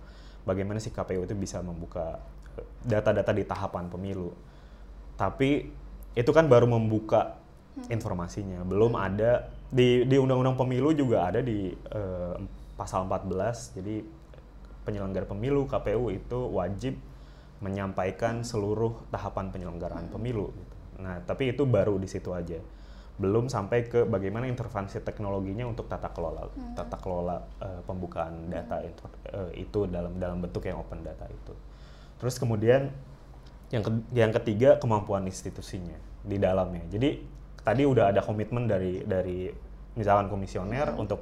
bagaimana 0.43 0.83
si 0.83 0.91
KPU 0.91 1.23
itu 1.23 1.39
bisa 1.39 1.63
membuka 1.63 2.19
data-data 2.83 3.31
di 3.31 3.47
tahapan 3.47 3.87
pemilu 3.87 4.35
tapi 5.15 5.71
itu 6.13 6.31
kan 6.35 6.45
baru 6.51 6.69
membuka 6.69 7.42
informasinya. 7.89 8.61
Belum 8.67 8.93
ada 8.99 9.49
di 9.73 10.05
di 10.05 10.17
undang-undang 10.21 10.57
pemilu 10.61 10.93
juga 10.93 11.33
ada 11.33 11.41
di 11.41 11.73
uh, 11.73 12.37
pasal 12.77 13.09
14. 13.09 13.79
Jadi 13.81 14.05
penyelenggara 14.83 15.25
pemilu 15.25 15.65
KPU 15.65 16.13
itu 16.13 16.39
wajib 16.53 16.99
menyampaikan 17.63 18.43
seluruh 18.43 19.07
tahapan 19.15 19.55
penyelenggaraan 19.55 20.11
pemilu. 20.11 20.51
Gitu. 20.51 20.75
Nah, 21.07 21.23
tapi 21.23 21.55
itu 21.55 21.63
baru 21.63 21.97
di 21.97 22.11
situ 22.11 22.35
aja. 22.35 22.59
Belum 23.17 23.47
sampai 23.47 23.87
ke 23.87 24.03
bagaimana 24.03 24.51
intervensi 24.51 24.99
teknologinya 24.99 25.63
untuk 25.69 25.87
tata 25.87 26.11
kelola 26.11 26.49
hmm. 26.49 26.75
tata 26.75 26.97
kelola 26.99 27.39
uh, 27.63 27.81
pembukaan 27.87 28.51
data 28.51 28.83
itu, 28.83 29.03
uh, 29.31 29.51
itu 29.55 29.87
dalam 29.87 30.19
dalam 30.19 30.43
bentuk 30.43 30.67
yang 30.67 30.83
open 30.83 31.07
data 31.07 31.31
itu. 31.31 31.55
Terus 32.19 32.35
kemudian 32.43 32.91
yang 33.71 33.83
ke, 33.87 33.91
yang 34.13 34.33
ketiga 34.35 34.77
kemampuan 34.83 35.23
institusinya 35.25 35.97
di 36.27 36.37
dalamnya. 36.37 36.83
Jadi 36.91 37.23
tadi 37.63 37.83
udah 37.87 38.11
ada 38.11 38.21
komitmen 38.23 38.67
dari 38.67 39.03
dari 39.07 39.51
misalkan 39.95 40.27
komisioner 40.29 40.93
hmm. 40.93 41.03
untuk 41.03 41.21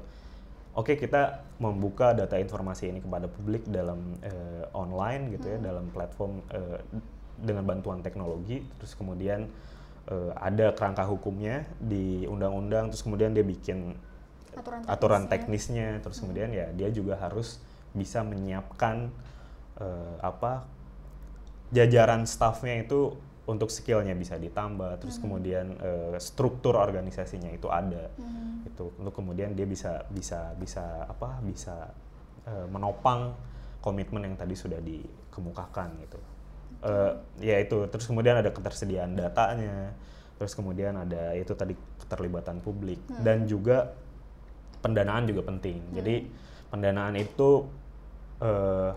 oke 0.74 0.86
okay, 0.92 0.96
kita 0.96 1.44
membuka 1.60 2.16
data 2.16 2.38
informasi 2.40 2.90
ini 2.90 3.00
kepada 3.04 3.28
publik 3.28 3.66
dalam 3.68 4.16
uh, 4.24 4.64
online 4.72 5.36
gitu 5.36 5.46
ya 5.50 5.58
hmm. 5.60 5.66
dalam 5.66 5.84
platform 5.92 6.40
uh, 6.54 6.78
dengan 7.40 7.64
bantuan 7.64 8.00
teknologi 8.04 8.64
terus 8.80 8.96
kemudian 8.96 9.48
uh, 10.08 10.32
ada 10.38 10.72
kerangka 10.72 11.04
hukumnya 11.08 11.66
di 11.80 12.24
undang-undang 12.24 12.92
terus 12.92 13.02
kemudian 13.04 13.32
dia 13.36 13.44
bikin 13.44 13.96
aturan, 14.54 14.80
teknisnya. 14.82 14.94
aturan 14.94 15.22
teknisnya 15.28 15.88
terus 16.00 16.16
hmm. 16.18 16.24
kemudian 16.24 16.50
ya 16.54 16.66
dia 16.72 16.88
juga 16.88 17.18
harus 17.18 17.60
bisa 17.90 18.22
menyiapkan 18.22 19.10
uh, 19.82 20.16
apa 20.22 20.64
jajaran 21.74 22.26
staffnya 22.26 22.82
itu 22.82 23.14
untuk 23.50 23.66
skillnya 23.66 24.14
bisa 24.14 24.38
ditambah 24.38 25.02
terus 25.02 25.18
hmm. 25.18 25.22
kemudian 25.26 25.66
uh, 25.82 26.14
struktur 26.22 26.78
organisasinya 26.78 27.50
itu 27.50 27.66
ada 27.66 28.06
hmm. 28.14 28.70
itu 28.70 28.94
untuk 28.94 29.10
kemudian 29.18 29.58
dia 29.58 29.66
bisa 29.66 30.06
bisa 30.06 30.54
bisa 30.54 31.10
apa 31.10 31.42
bisa 31.42 31.90
uh, 32.46 32.66
menopang 32.70 33.34
komitmen 33.82 34.22
yang 34.22 34.36
tadi 34.38 34.54
sudah 34.54 34.78
dikemukakan 34.78 35.98
gitu 36.06 36.18
uh, 36.86 37.18
ya 37.42 37.58
itu 37.58 37.90
terus 37.90 38.06
kemudian 38.06 38.38
ada 38.38 38.54
ketersediaan 38.54 39.18
datanya 39.18 39.90
terus 40.38 40.54
kemudian 40.54 40.94
ada 40.94 41.34
itu 41.34 41.52
tadi 41.58 41.74
keterlibatan 42.06 42.62
publik 42.62 43.02
hmm. 43.10 43.26
dan 43.26 43.50
juga 43.50 43.90
pendanaan 44.78 45.26
juga 45.26 45.42
penting 45.42 45.90
hmm. 45.90 45.92
jadi 45.98 46.14
pendanaan 46.70 47.18
itu 47.18 47.66
uh, 48.38 48.94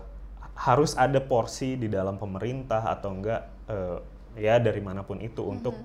harus 0.54 0.94
ada 0.94 1.18
porsi 1.18 1.74
di 1.74 1.90
dalam 1.90 2.14
pemerintah 2.14 2.86
atau 2.86 3.10
enggak 3.10 3.42
uh, 3.66 4.13
ya 4.38 4.58
dari 4.58 4.80
mana 4.82 5.02
pun 5.06 5.20
itu 5.22 5.42
mm 5.42 5.46
-hmm. 5.46 5.56
untuk 5.56 5.76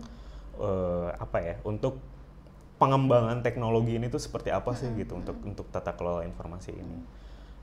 uh, 0.59 1.09
apa 1.15 1.37
ya 1.41 1.55
untuk 1.65 2.01
pengembangan 2.79 3.43
teknologi 3.43 3.99
ini 3.99 4.07
tuh 4.07 4.21
seperti 4.21 4.49
apa 4.49 4.73
sih 4.75 4.87
mm 4.87 4.91
-hmm. 4.91 5.01
gitu 5.03 5.13
untuk 5.19 5.37
untuk 5.45 5.65
tata 5.69 5.93
kelola 5.93 6.25
informasi 6.25 6.71
ini 6.73 6.97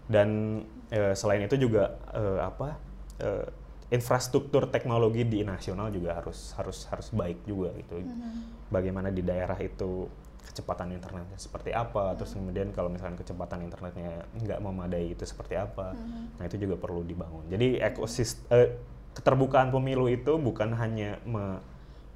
dan 0.07 0.63
uh, 0.95 1.15
selain 1.15 1.43
itu 1.47 1.59
juga 1.59 1.99
uh, 2.15 2.41
apa 2.47 2.79
uh, 3.23 3.49
infrastruktur 3.87 4.67
teknologi 4.67 5.23
di 5.23 5.47
nasional 5.47 5.95
juga 5.95 6.19
harus 6.19 6.55
harus 6.59 6.91
harus 6.91 7.09
baik 7.15 7.47
juga 7.47 7.75
gitu 7.79 8.03
mm 8.03 8.07
-hmm. 8.07 8.33
bagaimana 8.71 9.15
di 9.15 9.23
daerah 9.23 9.59
itu 9.63 10.11
kecepatan 10.47 10.95
internetnya 10.95 11.37
seperti 11.37 11.77
apa, 11.77 12.15
hmm. 12.15 12.17
terus 12.17 12.33
kemudian 12.33 12.73
kalau 12.73 12.89
misalkan 12.89 13.21
kecepatan 13.21 13.69
internetnya 13.69 14.25
nggak 14.41 14.57
memadai 14.63 15.13
itu 15.13 15.27
seperti 15.29 15.59
apa, 15.59 15.93
hmm. 15.93 16.41
nah 16.41 16.45
itu 16.49 16.57
juga 16.57 16.81
perlu 16.81 17.05
dibangun. 17.05 17.45
Jadi 17.53 17.77
ekosistem 17.83 18.49
uh, 18.55 18.71
keterbukaan 19.17 19.73
pemilu 19.73 20.13
itu 20.13 20.37
bukan 20.37 20.77
hanya 20.77 21.17
me 21.25 21.65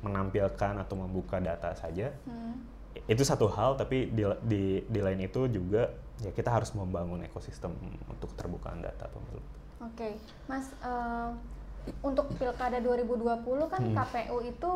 menampilkan 0.00 0.80
atau 0.80 0.96
membuka 0.96 1.40
data 1.40 1.76
saja. 1.76 2.12
Hmm. 2.24 2.56
Itu 3.04 3.20
satu 3.20 3.52
hal, 3.52 3.76
tapi 3.76 4.08
di, 4.08 4.24
di, 4.48 4.80
di 4.88 5.00
lain 5.00 5.20
itu 5.20 5.44
juga 5.48 5.92
ya 6.24 6.32
kita 6.32 6.48
harus 6.52 6.72
membangun 6.72 7.20
ekosistem 7.24 7.72
untuk 8.08 8.32
keterbukaan 8.32 8.80
data 8.80 9.08
pemilu. 9.12 9.44
Oke, 9.84 9.92
okay. 9.92 10.12
Mas, 10.48 10.72
uh, 10.80 11.36
untuk 12.00 12.32
pilkada 12.36 12.80
2020 12.80 13.44
kan 13.72 13.80
hmm. 13.80 13.96
KPU 13.96 14.36
itu 14.44 14.72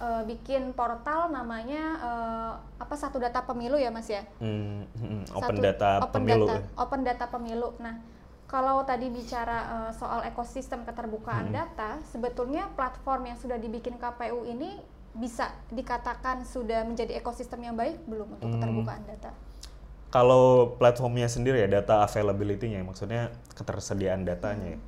uh, 0.00 0.22
bikin 0.24 0.72
portal 0.72 1.32
namanya 1.32 1.84
uh, 2.00 2.52
apa 2.80 2.96
satu 2.96 3.20
data 3.20 3.44
pemilu 3.44 3.76
ya, 3.76 3.92
Mas 3.92 4.08
ya? 4.08 4.24
Hmm, 4.40 4.88
hmm, 4.96 5.36
open 5.36 5.56
satu, 5.56 5.64
data 5.64 5.90
open 6.00 6.16
pemilu. 6.24 6.46
Data, 6.48 6.60
open 6.80 7.00
data 7.04 7.24
pemilu. 7.28 7.68
Nah 7.76 8.11
kalau 8.52 8.84
tadi 8.84 9.08
bicara 9.08 9.58
uh, 9.64 9.90
soal 9.96 10.20
ekosistem 10.28 10.84
keterbukaan 10.84 11.48
Hmm. 11.48 11.56
data, 11.56 11.96
sebetulnya 12.04 12.68
platform 12.76 13.32
yang 13.32 13.38
sudah 13.40 13.56
dibikin 13.56 13.96
KPU 13.96 14.44
ini 14.44 14.76
bisa 15.12 15.48
dikatakan 15.72 16.44
sudah 16.44 16.84
menjadi 16.84 17.16
ekosistem 17.16 17.64
yang 17.64 17.72
baik 17.72 18.04
belum 18.04 18.36
untuk 18.36 18.52
Hmm. 18.52 18.60
keterbukaan 18.60 19.02
data? 19.08 19.32
Kalau 20.12 20.76
platformnya 20.76 21.24
sendiri 21.24 21.64
ya 21.64 21.68
data 21.72 22.04
availability-nya, 22.04 22.84
maksudnya 22.84 23.32
ketersediaan 23.56 24.28
datanya. 24.28 24.76
ya. 24.76 24.80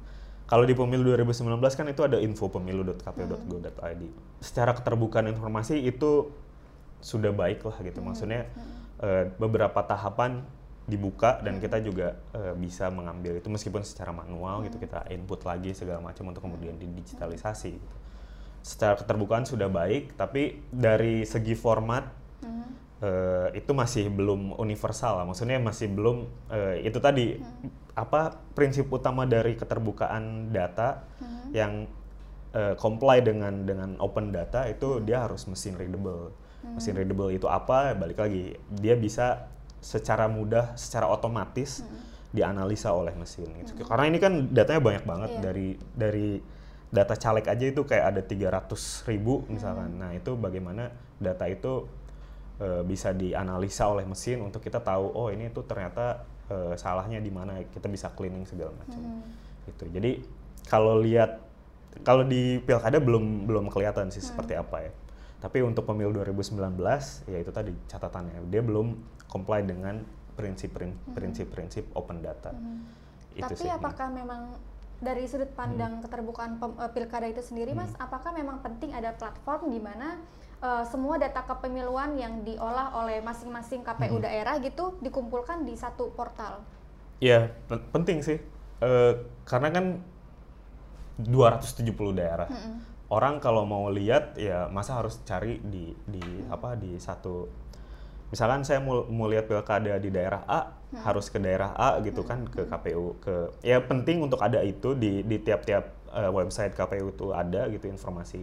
Kalau 0.44 0.68
di 0.68 0.76
pemilu 0.76 1.09
2019 1.09 1.73
kan 1.73 1.88
itu 1.88 2.04
ada 2.04 2.21
info 2.21 2.52
pemilu.kpu.go.id. 2.52 4.02
Secara 4.44 4.76
keterbukaan 4.76 5.33
informasi 5.33 5.80
itu 5.80 6.28
sudah 7.00 7.33
baik 7.33 7.64
lah 7.64 7.80
gitu. 7.80 8.04
Maksudnya 8.04 8.44
eh, 9.00 9.25
beberapa 9.40 9.80
tahapan 9.80 10.44
dibuka 10.85 11.41
dan 11.41 11.57
kita 11.61 11.81
juga 11.81 12.21
eh, 12.37 12.53
bisa 12.57 12.93
mengambil 12.93 13.41
itu 13.41 13.49
meskipun 13.49 13.81
secara 13.85 14.12
manual 14.12 14.61
gitu 14.69 14.76
kita 14.76 15.09
input 15.09 15.41
lagi 15.49 15.73
segala 15.73 16.05
macam 16.05 16.29
untuk 16.29 16.45
kemudian 16.45 16.76
didigitalisasi. 16.76 17.73
Gitu. 17.73 17.97
Secara 18.64 18.97
keterbukaan 18.97 19.45
sudah 19.45 19.69
baik, 19.69 20.17
tapi 20.17 20.61
dari 20.73 21.25
segi 21.29 21.53
format 21.57 22.05
eh, 23.05 23.49
itu 23.57 23.73
masih 23.73 24.09
belum 24.09 24.57
universal 24.57 25.21
lah. 25.21 25.26
Maksudnya 25.29 25.61
masih 25.61 25.88
belum 25.93 26.29
eh, 26.53 26.85
itu 26.85 26.99
tadi 27.00 27.41
apa 27.95 28.35
prinsip 28.57 28.91
utama 28.91 29.23
dari 29.25 29.55
keterbukaan 29.55 30.50
data 30.50 31.07
yang 31.55 31.87
eh, 32.53 32.75
comply 32.79 33.23
dengan 33.23 33.69
dengan 33.69 33.95
open 34.00 34.35
data 34.35 34.67
itu 34.67 35.00
dia 35.05 35.25
harus 35.25 35.47
mesin 35.47 35.76
readable. 35.76 36.33
Mesin 36.64 36.97
readable 36.97 37.29
itu 37.29 37.45
apa? 37.45 37.93
Balik 37.93 38.19
lagi 38.25 38.57
dia 38.73 38.97
bisa 38.97 39.53
secara 39.85 40.25
mudah, 40.33 40.73
secara 40.81 41.12
otomatis 41.12 41.85
dianalisa 42.33 42.97
oleh 42.97 43.12
mesin. 43.14 43.53
Gitu. 43.61 43.85
Karena 43.85 44.09
ini 44.09 44.17
kan 44.17 44.49
datanya 44.49 44.81
banyak 44.81 45.05
banget 45.05 45.31
Iya. 45.37 45.41
dari 45.45 45.69
dari 45.93 46.29
data 46.88 47.14
caleg 47.14 47.45
aja 47.45 47.64
itu 47.69 47.83
kayak 47.85 48.05
ada 48.17 48.23
300 48.25 49.05
ribu 49.05 49.45
misalkan. 49.53 50.00
Nah 50.00 50.17
itu 50.17 50.33
bagaimana 50.41 50.88
data 51.21 51.45
itu 51.47 51.85
eh, 52.59 52.83
bisa 52.87 53.11
dianalisa 53.14 53.87
oleh 53.91 54.07
mesin 54.07 54.41
untuk 54.43 54.62
kita 54.62 54.79
tahu 54.83 55.11
oh 55.14 55.29
ini 55.31 55.50
tuh 55.50 55.67
ternyata 55.67 56.23
eh, 56.50 56.75
salahnya 56.79 57.19
di 57.19 57.31
mana 57.31 57.61
kita 57.67 57.87
bisa 57.91 58.11
cleaning 58.14 58.47
segala 58.47 58.71
macam 58.79 59.00
gitu 59.64 59.88
jadi 59.91 60.21
kalau 60.69 61.00
lihat 61.00 61.41
kalau 62.07 62.23
di 62.26 62.61
pilkada 62.62 63.00
belum 63.00 63.49
belum 63.49 63.71
kelihatan 63.73 64.12
sih 64.12 64.23
seperti 64.23 64.55
apa 64.55 64.87
ya 64.87 64.93
tapi 65.44 65.60
untuk 65.60 65.84
pemilu 65.84 66.16
2019 66.24 66.56
ya 67.28 67.36
itu 67.36 67.52
tadi 67.52 67.76
catatannya 67.84 68.48
dia 68.48 68.64
belum 68.64 68.96
comply 69.28 69.60
dengan 69.60 70.00
prinsip 70.40 70.72
prinsip 71.12 71.52
prinsip 71.52 71.84
open 71.92 72.24
data. 72.24 72.56
Itu 73.36 73.52
Tapi 73.52 73.60
sih 73.60 73.68
apakah 73.68 74.08
memang 74.08 74.56
dari 75.04 75.28
sudut 75.28 75.52
pandang 75.52 76.00
keterbukaan 76.00 76.56
pem- 76.56 76.78
eh, 76.80 76.90
pilkada 76.96 77.28
itu 77.28 77.44
sendiri, 77.44 77.76
Mas, 77.76 77.92
apakah 78.00 78.32
memang 78.32 78.64
penting 78.64 78.96
ada 78.96 79.12
platform 79.12 79.68
di 79.68 79.84
mana 79.84 80.16
eh, 80.64 80.84
semua 80.88 81.20
data 81.20 81.44
kepemiluan 81.44 82.16
yang 82.16 82.40
diolah 82.40 82.96
oleh 83.04 83.20
masing-masing 83.20 83.84
KPU 83.84 84.16
daerah 84.24 84.56
gitu 84.64 84.96
dikumpulkan 85.04 85.68
di 85.68 85.76
satu 85.76 86.08
portal? 86.16 86.64
Ya, 87.20 87.52
pen- 87.68 87.84
penting 87.92 88.24
sih. 88.24 88.40
Eh, 88.80 89.12
karena 89.44 89.68
kan 89.68 90.00
270 91.20 92.16
daerah. 92.16 92.48
Orang 93.12 93.38
kalau 93.38 93.68
mau 93.68 93.92
lihat 93.92 94.40
ya 94.40 94.66
masa 94.73 94.96
harus 94.96 95.20
cari 95.28 95.61
di 95.61 95.92
di 96.08 96.25
apa 96.49 96.73
di 96.75 96.96
satu 96.96 97.46
misalkan 98.32 98.66
saya 98.66 98.80
mau, 98.82 99.04
mau 99.06 99.30
lihat 99.30 99.46
pilkada 99.46 100.00
di 100.00 100.11
daerah 100.11 100.42
A 100.49 100.75
harus 101.04 101.30
ke 101.30 101.38
daerah 101.38 101.70
A 101.76 102.02
gitu 102.02 102.26
kan 102.26 102.49
ke 102.49 102.66
KPU 102.66 103.20
ke 103.23 103.54
ya 103.62 103.78
penting 103.78 104.25
untuk 104.25 104.40
ada 104.42 104.58
itu 104.64 104.96
di 104.96 105.23
di 105.23 105.37
tiap-tiap 105.38 105.84
eh, 106.16 106.30
website 106.32 106.75
KPU 106.75 107.14
itu 107.14 107.30
ada 107.30 107.70
gitu 107.70 107.87
informasi 107.87 108.42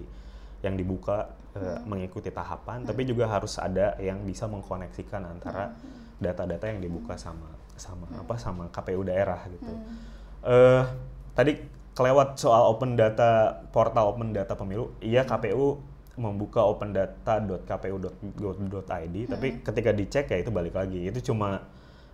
yang 0.62 0.78
dibuka 0.78 1.34
eh, 1.58 1.82
mengikuti 1.84 2.30
tahapan 2.30 2.86
tapi 2.86 3.04
juga 3.04 3.28
harus 3.28 3.58
ada 3.60 3.98
yang 3.98 4.22
bisa 4.24 4.46
mengkoneksikan 4.48 5.26
antara 5.26 5.74
data-data 6.22 6.70
yang 6.70 6.80
dibuka 6.80 7.18
sama 7.18 7.50
sama 7.76 8.06
apa 8.14 8.38
sama 8.38 8.70
KPU 8.70 9.02
daerah 9.02 9.42
gitu. 9.50 9.74
Eh 10.46 10.84
tadi 11.34 11.81
kelewat 11.92 12.40
soal 12.40 12.72
open 12.72 12.96
data 12.96 13.60
portal 13.76 14.16
open 14.16 14.32
data 14.32 14.56
pemilu, 14.56 14.96
iya 15.04 15.28
KPU 15.28 15.92
membuka 16.20 16.68
opendata.kpu.go.id, 16.68 19.16
tapi 19.32 19.48
ketika 19.64 19.96
dicek 19.96 20.28
ya 20.28 20.44
itu 20.44 20.52
balik 20.52 20.76
lagi 20.76 21.08
itu 21.08 21.32
cuma 21.32 21.64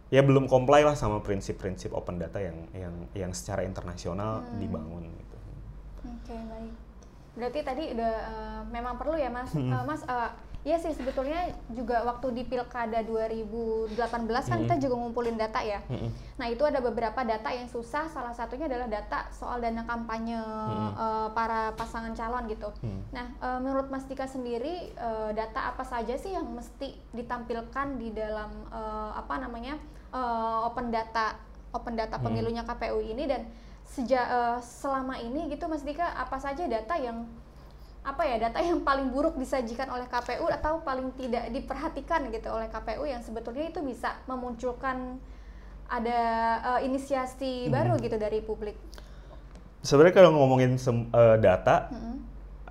ya 0.08 0.24
belum 0.24 0.48
comply 0.48 0.88
lah 0.88 0.96
sama 0.96 1.20
prinsip-prinsip 1.20 1.92
open 1.92 2.16
data 2.22 2.40
yang 2.40 2.56
yang 2.72 2.94
yang 3.12 3.36
secara 3.36 3.68
internasional 3.68 4.40
dibangun 4.62 5.04
gitu. 5.04 5.36
Oke, 6.08 6.36
baik. 6.36 6.72
Berarti 7.38 7.62
tadi 7.62 7.94
udah 7.94 8.14
eh, 8.18 8.62
memang 8.72 8.98
perlu 8.98 9.14
ya, 9.20 9.30
Mas. 9.30 9.54
Eh, 9.54 9.84
mas, 9.86 10.02
eh, 10.08 10.30
iya 10.68 10.76
sih 10.84 10.92
sebetulnya 10.92 11.56
juga 11.72 12.04
waktu 12.04 12.36
di 12.36 12.44
Pilkada 12.44 13.00
2018 13.08 13.96
kan 14.28 14.58
kita 14.68 14.76
juga 14.84 14.96
ngumpulin 15.00 15.40
data 15.40 15.64
ya. 15.64 15.80
Mm-mm. 15.88 16.12
Nah, 16.36 16.48
itu 16.52 16.60
ada 16.68 16.84
beberapa 16.84 17.24
data 17.24 17.48
yang 17.56 17.72
susah. 17.72 18.12
Salah 18.12 18.36
satunya 18.36 18.68
adalah 18.68 18.92
data 18.92 19.32
soal 19.32 19.64
dana 19.64 19.88
kampanye 19.88 20.36
eh, 20.92 21.30
para 21.32 21.72
pasangan 21.80 22.12
calon 22.12 22.52
gitu. 22.52 22.68
Hmm. 22.84 23.00
Nah, 23.16 23.32
eh, 23.40 23.60
menurut 23.64 23.88
Mas 23.88 24.04
Dika 24.12 24.28
sendiri 24.28 24.92
eh, 24.92 25.32
data 25.32 25.72
apa 25.72 25.88
saja 25.88 26.20
sih 26.20 26.36
yang 26.36 26.52
mesti 26.52 27.00
ditampilkan 27.16 27.96
di 27.96 28.12
dalam 28.12 28.52
eh, 28.68 29.12
apa 29.16 29.40
namanya 29.40 29.80
eh, 30.12 30.60
open 30.68 30.92
data 30.92 31.40
open 31.72 31.96
data 31.96 32.20
pemilunya 32.20 32.68
KPU 32.68 33.00
ini 33.00 33.24
dan 33.24 33.48
sejak 33.88 34.26
eh, 34.28 34.60
selama 34.60 35.16
ini 35.24 35.48
gitu 35.48 35.72
Mas 35.72 35.88
Dika 35.88 36.12
apa 36.12 36.36
saja 36.44 36.68
data 36.68 37.00
yang 37.00 37.24
apa 38.08 38.24
ya 38.24 38.40
data 38.40 38.64
yang 38.64 38.88
paling 38.88 39.12
buruk 39.12 39.36
disajikan 39.36 39.92
oleh 39.92 40.08
KPU 40.08 40.48
atau 40.48 40.80
paling 40.80 41.12
tidak 41.20 41.52
diperhatikan 41.52 42.32
gitu 42.32 42.48
oleh 42.56 42.72
KPU 42.72 43.04
yang 43.04 43.20
sebetulnya 43.20 43.68
itu 43.68 43.84
bisa 43.84 44.16
memunculkan 44.32 45.20
ada 45.92 46.20
eh, 46.80 46.88
inisiasi 46.88 47.68
baru 47.68 48.00
gitu 48.00 48.16
dari 48.16 48.40
publik. 48.40 48.80
Sebenarnya 49.84 50.16
kalau 50.24 50.40
ngomongin 50.40 50.80
sem- 50.80 51.12
eh, 51.12 51.38
data 51.44 51.92
Mm-mm. 51.92 52.16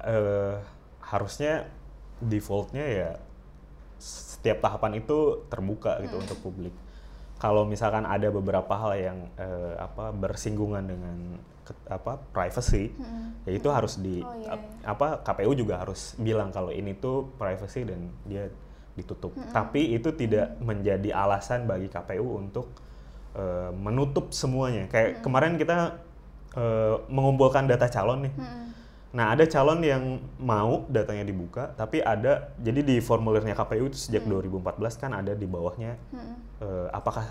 eh, 0.08 0.56
harusnya 1.04 1.68
defaultnya 2.16 2.84
ya 2.84 3.10
setiap 4.00 4.64
tahapan 4.64 5.04
itu 5.04 5.44
terbuka 5.52 6.00
gitu 6.00 6.16
untuk 6.16 6.40
publik. 6.40 6.72
Kalau 7.36 7.68
misalkan 7.68 8.08
ada 8.08 8.32
beberapa 8.32 8.72
hal 8.72 8.92
yang 8.96 9.18
eh, 9.36 9.74
apa 9.76 10.16
bersinggungan 10.16 10.88
dengan 10.88 11.16
ke- 11.66 11.90
apa 11.90 12.22
privacy, 12.30 12.94
ya 13.42 13.52
itu 13.52 13.68
harus 13.68 13.98
di 13.98 14.22
Oh, 14.22 14.30
iya, 14.32 14.54
ap- 14.54 14.70
apa 14.86 15.06
KPU 15.20 15.52
juga 15.52 15.82
harus 15.82 16.14
bilang 16.16 16.48
kalau 16.48 16.70
ini 16.70 16.94
tuh 16.94 17.34
privacy 17.34 17.82
dan 17.82 18.06
dia 18.22 18.46
ditutup. 18.94 19.34
Tapi 19.50 19.92
itu 19.92 20.08
tidak 20.10 20.56
menjadi 20.58 21.12
alasan 21.12 21.66
bagi 21.66 21.86
KPU 21.86 22.38
untuk 22.38 22.70
eh, 23.34 23.70
menutup 23.74 24.30
semuanya. 24.30 24.86
Kayak 24.86 25.20
kemarin 25.20 25.58
kita 25.58 25.98
eh, 26.54 26.96
mengumpulkan 27.08 27.66
data 27.66 27.84
calon 27.86 28.24
nih. 28.24 28.34
Mm-mm. 28.34 28.64
Nah, 29.12 29.32
ada 29.32 29.44
calon 29.44 29.80
yang 29.80 30.20
mau 30.36 30.84
datanya 30.86 31.24
dibuka, 31.24 31.72
tapi 31.72 32.00
ada 32.00 32.52
jadi 32.56 32.80
di 32.80 32.96
formulirnya 33.00 33.52
KPU 33.52 33.88
itu 33.88 33.96
sejak 33.96 34.24
2014 34.24 34.60
kan 34.96 35.10
ada 35.12 35.32
di 35.32 35.44
bawahnya 35.44 35.96
Mm-mm. 36.12 36.34
eh, 36.60 36.88
apakah 36.92 37.24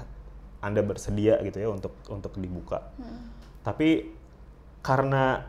Anda 0.59 0.81
bersedia 0.81 1.37
gitu 1.41 1.57
ya 1.57 1.69
untuk 1.69 1.93
untuk 2.09 2.33
dibuka. 2.37 2.89
Mm-mm. 2.97 3.19
Tapi 3.61 4.13
karena 4.85 5.41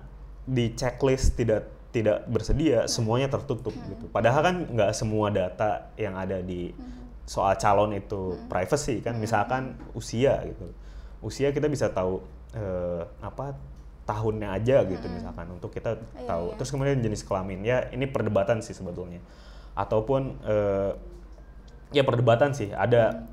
di 0.48 0.72
checklist 0.72 1.36
tidak 1.36 1.68
tidak 1.92 2.24
bersedia, 2.28 2.88
semuanya 2.88 3.28
tertutup 3.28 3.72
gitu. 3.72 4.08
Padahal 4.08 4.40
kan 4.40 4.56
nggak 4.68 4.90
semua 4.96 5.28
data 5.28 5.92
yang 6.00 6.16
ada 6.16 6.40
di 6.40 6.72
soal 7.28 7.52
calon 7.60 7.92
itu 7.92 8.36
privacy 8.48 9.04
kan, 9.04 9.16
misalkan 9.20 9.76
usia 9.92 10.40
gitu. 10.44 10.72
Usia 11.20 11.52
kita 11.52 11.68
bisa 11.68 11.92
tahu 11.92 12.20
eh, 12.56 13.04
apa 13.20 13.56
tahunnya 14.06 14.54
aja 14.54 14.86
gitu 14.86 15.02
misalkan 15.10 15.50
untuk 15.50 15.74
kita 15.74 15.98
Iya, 15.98 16.24
tahu. 16.30 16.44
iya. 16.52 16.56
Terus 16.56 16.70
kemudian 16.70 16.98
jenis 17.02 17.26
kelamin. 17.26 17.60
Ya 17.66 17.90
ini 17.92 18.06
perdebatan 18.06 18.62
sih 18.62 18.72
sebetulnya. 18.72 19.18
Ataupun 19.74 20.36
eh, 20.46 20.92
ya 21.92 22.06
perdebatan 22.06 22.54
sih. 22.54 22.70
Ada 22.70 23.26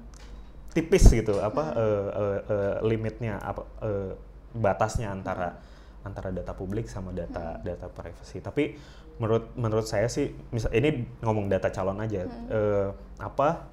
tipis 0.73 1.05
gitu 1.05 1.37
apa 1.37 1.63
eh, 1.77 2.07
eh, 2.09 2.39
eh, 2.49 2.75
limitnya 2.89 3.37
apa 3.37 3.61
eh, 3.85 4.11
batasnya 4.57 5.13
antara 5.13 5.61
antara 6.03 6.29
data 6.31 6.51
publik 6.55 6.87
sama 6.91 7.11
data 7.15 7.59
data 7.63 7.87
privacy. 7.87 8.39
Tapi 8.43 8.75
menurut 9.17 9.55
menurut 9.55 9.87
saya 9.87 10.07
sih 10.11 10.31
misal 10.51 10.71
ini 10.75 11.07
ngomong 11.23 11.47
data 11.47 11.71
calon 11.71 11.99
aja. 12.03 12.27
Eh, 12.27 12.87
apa? 13.19 13.71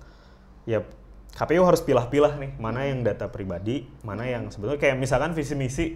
Ya 0.67 0.83
KPU 1.31 1.63
harus 1.63 1.79
pilah-pilah 1.83 2.43
nih 2.43 2.53
mana 2.59 2.87
yang 2.91 3.07
data 3.07 3.31
pribadi, 3.31 3.87
mana 4.03 4.27
yang 4.27 4.51
sebetulnya 4.51 4.83
kayak 4.83 4.97
misalkan 4.99 5.31
visi 5.35 5.55
misi. 5.55 5.87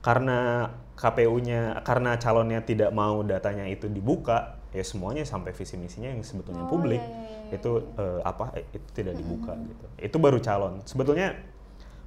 Karena 0.00 0.64
KPU-nya 0.96 1.84
karena 1.84 2.16
calonnya 2.16 2.64
tidak 2.64 2.88
mau 2.92 3.20
datanya 3.20 3.68
itu 3.68 3.84
dibuka, 3.88 4.56
ya 4.72 4.80
semuanya 4.80 5.28
sampai 5.28 5.52
visi 5.52 5.76
misinya 5.76 6.08
yang 6.08 6.24
sebetulnya 6.24 6.64
Oh, 6.64 6.72
publik. 6.72 7.00
iya, 7.00 7.08
iya, 7.08 7.28
iya, 7.52 7.56
itu 7.60 7.70
eh, 8.00 8.20
apa? 8.24 8.52
Eh, 8.56 8.64
itu 8.72 8.88
tidak 8.96 9.14
dibuka 9.20 9.52
gitu. 9.60 9.84
Itu 10.00 10.16
baru 10.16 10.40
calon. 10.40 10.80
Sebetulnya 10.88 11.36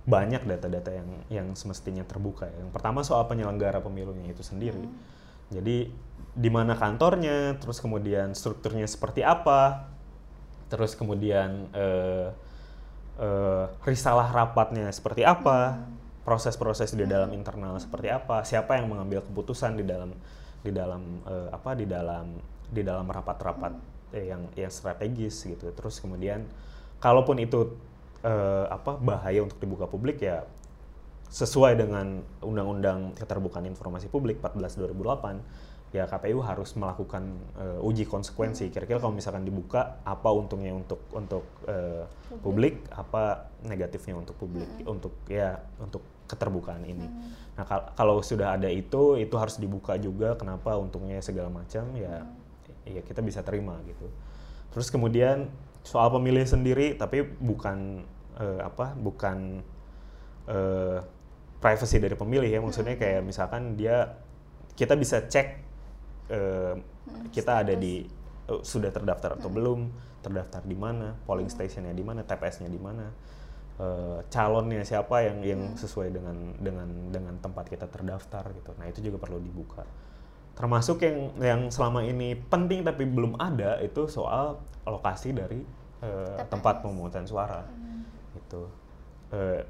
banyak 0.04 0.44
data-data 0.44 0.92
yang 0.92 1.10
yang 1.32 1.48
semestinya 1.56 2.04
terbuka. 2.04 2.52
Yang 2.52 2.70
pertama 2.76 3.08
soal 3.08 3.24
penyelenggara 3.28 3.80
pemilunya 3.80 4.36
itu 4.36 4.44
sendiri. 4.44 4.84
Hmm. 4.84 4.96
Jadi 5.54 5.92
di 6.34 6.50
mana 6.50 6.76
kantornya, 6.76 7.56
terus 7.62 7.80
kemudian 7.80 8.36
strukturnya 8.36 8.90
seperti 8.90 9.24
apa, 9.24 9.88
terus 10.68 10.98
kemudian 10.98 11.72
uh, 11.72 12.34
uh, 13.22 13.66
risalah 13.88 14.28
rapatnya 14.34 14.92
seperti 14.92 15.24
apa, 15.24 15.80
hmm. 15.80 16.26
proses-proses 16.28 16.92
di 16.98 17.08
dalam 17.08 17.32
hmm. 17.32 17.40
internal 17.40 17.80
seperti 17.80 18.12
apa, 18.12 18.44
siapa 18.44 18.76
yang 18.76 18.92
mengambil 18.92 19.24
keputusan 19.24 19.80
di 19.80 19.88
dalam 19.88 20.12
di 20.64 20.72
dalam 20.72 21.24
uh, 21.24 21.48
apa 21.54 21.80
di 21.80 21.88
dalam 21.88 22.40
di 22.68 22.82
dalam 22.84 23.08
rapat-rapat 23.08 23.72
hmm. 23.72 24.20
yang 24.20 24.42
yang 24.60 24.72
strategis 24.74 25.48
gitu. 25.48 25.72
Terus 25.72 26.04
kemudian 26.04 26.44
kalaupun 27.00 27.40
itu 27.40 27.78
uh, 28.24 28.66
apa 28.72 28.98
bahaya 28.98 29.44
untuk 29.44 29.60
dibuka 29.60 29.86
publik 29.86 30.24
ya 30.24 30.48
sesuai 31.34 31.78
dengan 31.82 32.22
Undang-Undang 32.46 33.18
Keterbukaan 33.18 33.66
Informasi 33.66 34.06
Publik 34.06 34.38
14 34.38 34.86
2008 34.94 35.94
ya 35.94 36.10
KPU 36.10 36.42
harus 36.42 36.74
melakukan 36.74 37.38
uh, 37.54 37.86
uji 37.86 38.10
konsekuensi. 38.10 38.74
Kira-kira 38.74 38.98
kalau 38.98 39.14
misalkan 39.14 39.46
dibuka 39.46 40.02
apa 40.02 40.30
untungnya 40.34 40.74
untuk 40.74 41.06
untuk 41.14 41.46
uh, 41.70 42.10
publik. 42.42 42.82
publik, 42.82 42.98
apa 42.98 43.54
negatifnya 43.62 44.18
untuk 44.18 44.34
publik 44.42 44.66
hmm. 44.66 44.90
untuk 44.90 45.14
ya 45.30 45.62
untuk 45.78 46.02
keterbukaan 46.26 46.82
ini. 46.90 47.06
Hmm. 47.06 47.30
Nah 47.62 47.64
kal 47.70 47.94
kalau 47.94 48.26
sudah 48.26 48.58
ada 48.58 48.66
itu 48.74 49.22
itu 49.22 49.36
harus 49.38 49.62
dibuka 49.62 49.94
juga 50.02 50.34
kenapa 50.34 50.74
untungnya 50.82 51.22
segala 51.22 51.54
macam 51.54 51.86
ya 51.94 52.26
hmm. 52.26 52.98
ya 52.98 53.02
kita 53.06 53.22
bisa 53.22 53.46
terima 53.46 53.78
gitu. 53.86 54.10
Terus 54.74 54.90
kemudian 54.90 55.54
soal 55.86 56.10
pemilih 56.10 56.50
sendiri 56.50 56.98
tapi 56.98 57.22
bukan 57.22 58.02
uh, 58.40 58.60
apa 58.66 58.96
bukan 58.98 59.62
uh, 60.50 61.00
privacy 61.64 61.98
dari 62.04 62.16
pemilih 62.20 62.50
ya. 62.50 62.60
Maksudnya 62.60 63.00
kayak 63.00 63.24
hmm. 63.24 63.28
misalkan 63.28 63.80
dia 63.80 64.20
kita 64.74 64.98
bisa 64.98 65.24
cek 65.24 65.48
uh, 66.34 66.76
kita 67.30 67.64
ada 67.64 67.74
di 67.78 68.04
uh, 68.50 68.62
sudah 68.62 68.92
terdaftar 68.92 69.40
atau 69.40 69.48
hmm. 69.48 69.58
belum 69.58 69.80
terdaftar 70.24 70.64
di 70.64 70.78
mana 70.80 71.20
polling 71.28 71.52
stationnya 71.52 71.92
di 71.92 72.04
mana 72.04 72.24
TPS-nya 72.24 72.72
di 72.72 72.80
mana 72.80 73.12
uh, 73.80 74.24
calonnya 74.32 74.82
siapa 74.88 75.24
yang 75.24 75.44
yang 75.44 75.62
sesuai 75.76 76.16
dengan 76.16 76.38
dengan 76.58 76.90
dengan 77.12 77.36
tempat 77.44 77.68
kita 77.68 77.92
terdaftar 77.92 78.56
gitu. 78.56 78.72
Nah 78.80 78.88
itu 78.88 79.00
juga 79.04 79.20
perlu 79.20 79.40
dibuka. 79.44 79.84
Termasuk 80.54 81.02
yang 81.02 81.18
yang 81.42 81.62
selama 81.74 82.06
ini 82.06 82.38
penting 82.38 82.86
tapi 82.86 83.04
belum 83.04 83.36
ada 83.42 83.82
itu 83.82 84.06
soal 84.06 84.62
lokasi 84.86 85.34
dari 85.34 85.60
uh, 86.04 86.40
tempat 86.48 86.84
pemungutan 86.84 87.26
suara. 87.28 87.66
Hmm. 87.66 87.83
Itu 88.38 88.62
uh, 89.34 89.62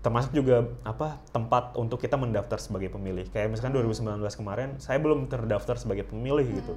termasuk 0.00 0.32
juga 0.32 0.64
apa 0.80 1.20
tempat 1.28 1.76
untuk 1.76 2.00
kita 2.00 2.16
mendaftar 2.16 2.56
sebagai 2.56 2.88
pemilih 2.88 3.28
kayak 3.28 3.52
misalkan 3.52 3.76
2019 3.76 4.16
hmm. 4.16 4.38
kemarin 4.40 4.68
saya 4.80 4.96
belum 4.96 5.28
terdaftar 5.28 5.76
sebagai 5.76 6.08
pemilih 6.08 6.48
hmm. 6.48 6.56
gitu 6.64 6.74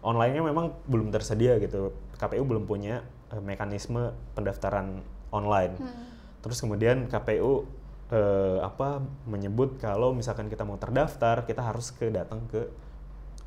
onlinenya 0.00 0.40
memang 0.46 0.72
belum 0.86 1.10
tersedia 1.10 1.58
gitu 1.58 1.92
KPU 2.16 2.46
belum 2.46 2.64
punya 2.70 3.02
uh, 3.34 3.42
mekanisme 3.42 4.14
pendaftaran 4.38 5.02
online 5.34 5.74
hmm. 5.76 6.04
terus 6.46 6.62
kemudian 6.62 7.10
KPU 7.10 7.66
uh, 8.14 8.58
apa 8.62 9.02
menyebut 9.26 9.82
kalau 9.82 10.14
misalkan 10.14 10.46
kita 10.46 10.62
mau 10.62 10.78
terdaftar 10.78 11.42
kita 11.42 11.66
harus 11.66 11.90
ke 11.90 12.08
datang 12.10 12.46
ke 12.50 12.70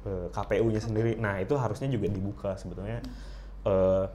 KPU-nya 0.04 0.84
sendiri. 0.84 1.16
Nah 1.16 1.40
itu 1.40 1.56
harusnya 1.56 1.88
juga 1.88 2.12
dibuka 2.12 2.60
sebetulnya 2.60 3.00
uh, 3.64 4.12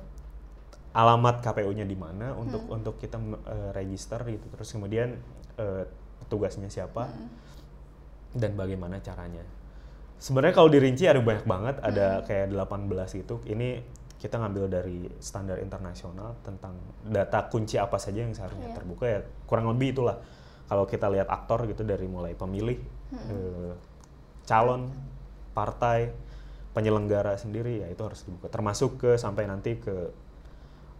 alamat 0.92 1.44
KPU-nya 1.44 1.84
di 1.84 1.96
mana 1.96 2.32
untuk 2.34 2.64
hmm. 2.64 2.76
untuk 2.80 2.94
kita 2.96 3.18
uh, 3.20 3.70
register 3.76 4.20
gitu. 4.28 4.46
Terus 4.52 4.68
kemudian 4.72 5.18
uh, 5.60 5.84
petugasnya 6.24 6.68
siapa 6.72 7.08
hmm. 7.08 7.28
dan 8.36 8.56
bagaimana 8.56 9.00
caranya. 9.04 9.44
Sebenarnya 10.18 10.54
kalau 10.56 10.70
dirinci 10.72 11.06
ada 11.06 11.22
banyak 11.22 11.46
banget, 11.46 11.76
ada 11.84 12.20
hmm. 12.20 12.24
kayak 12.26 12.46
18 12.50 13.20
gitu. 13.22 13.38
Ini 13.46 13.68
kita 14.18 14.34
ngambil 14.42 14.64
dari 14.66 15.06
standar 15.22 15.62
internasional 15.62 16.34
tentang 16.42 16.74
data 17.06 17.46
kunci 17.46 17.78
apa 17.78 18.02
saja 18.02 18.26
yang 18.26 18.34
seharusnya 18.34 18.74
yeah. 18.74 18.76
terbuka 18.76 19.06
ya 19.06 19.20
kurang 19.46 19.70
lebih 19.70 19.94
itulah 19.94 20.18
kalau 20.68 20.84
kita 20.84 21.08
lihat 21.08 21.32
aktor 21.32 21.64
gitu 21.64 21.80
dari 21.80 22.04
mulai 22.04 22.36
pemilih, 22.36 22.76
hmm. 22.76 23.28
eh, 23.32 23.72
calon, 24.44 24.92
partai, 25.56 26.12
penyelenggara 26.76 27.40
sendiri 27.40 27.80
ya 27.82 27.88
itu 27.88 28.04
harus 28.04 28.20
dibuka. 28.28 28.52
Termasuk 28.52 29.00
ke 29.00 29.10
sampai 29.16 29.48
nanti 29.48 29.80
ke 29.80 30.12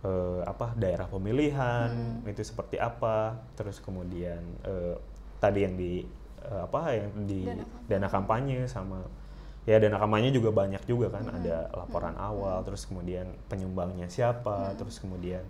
eh, 0.05 0.41
apa 0.47 0.75
daerah 0.79 1.07
pemilihan 1.09 2.23
hmm. 2.23 2.31
itu 2.31 2.43
seperti 2.45 2.77
apa, 2.79 3.39
terus 3.59 3.83
kemudian 3.83 4.43
eh, 4.67 4.95
tadi 5.43 5.65
yang 5.65 5.75
di 5.75 6.03
eh, 6.45 6.61
apa 6.63 6.81
yang 6.95 7.11
di 7.27 7.41
dana, 7.47 7.65
dana 7.87 8.09
kampanye 8.11 8.67
sama 8.67 9.03
ya 9.69 9.77
dana 9.77 10.01
kampanye 10.01 10.33
juga 10.33 10.49
banyak 10.49 10.81
juga 10.89 11.13
kan 11.13 11.29
hmm. 11.29 11.39
ada 11.43 11.57
laporan 11.75 12.15
hmm. 12.15 12.29
awal, 12.29 12.59
terus 12.63 12.87
kemudian 12.87 13.31
penyumbangnya 13.51 14.07
siapa, 14.09 14.73
hmm. 14.73 14.77
terus 14.81 15.03
kemudian 15.03 15.45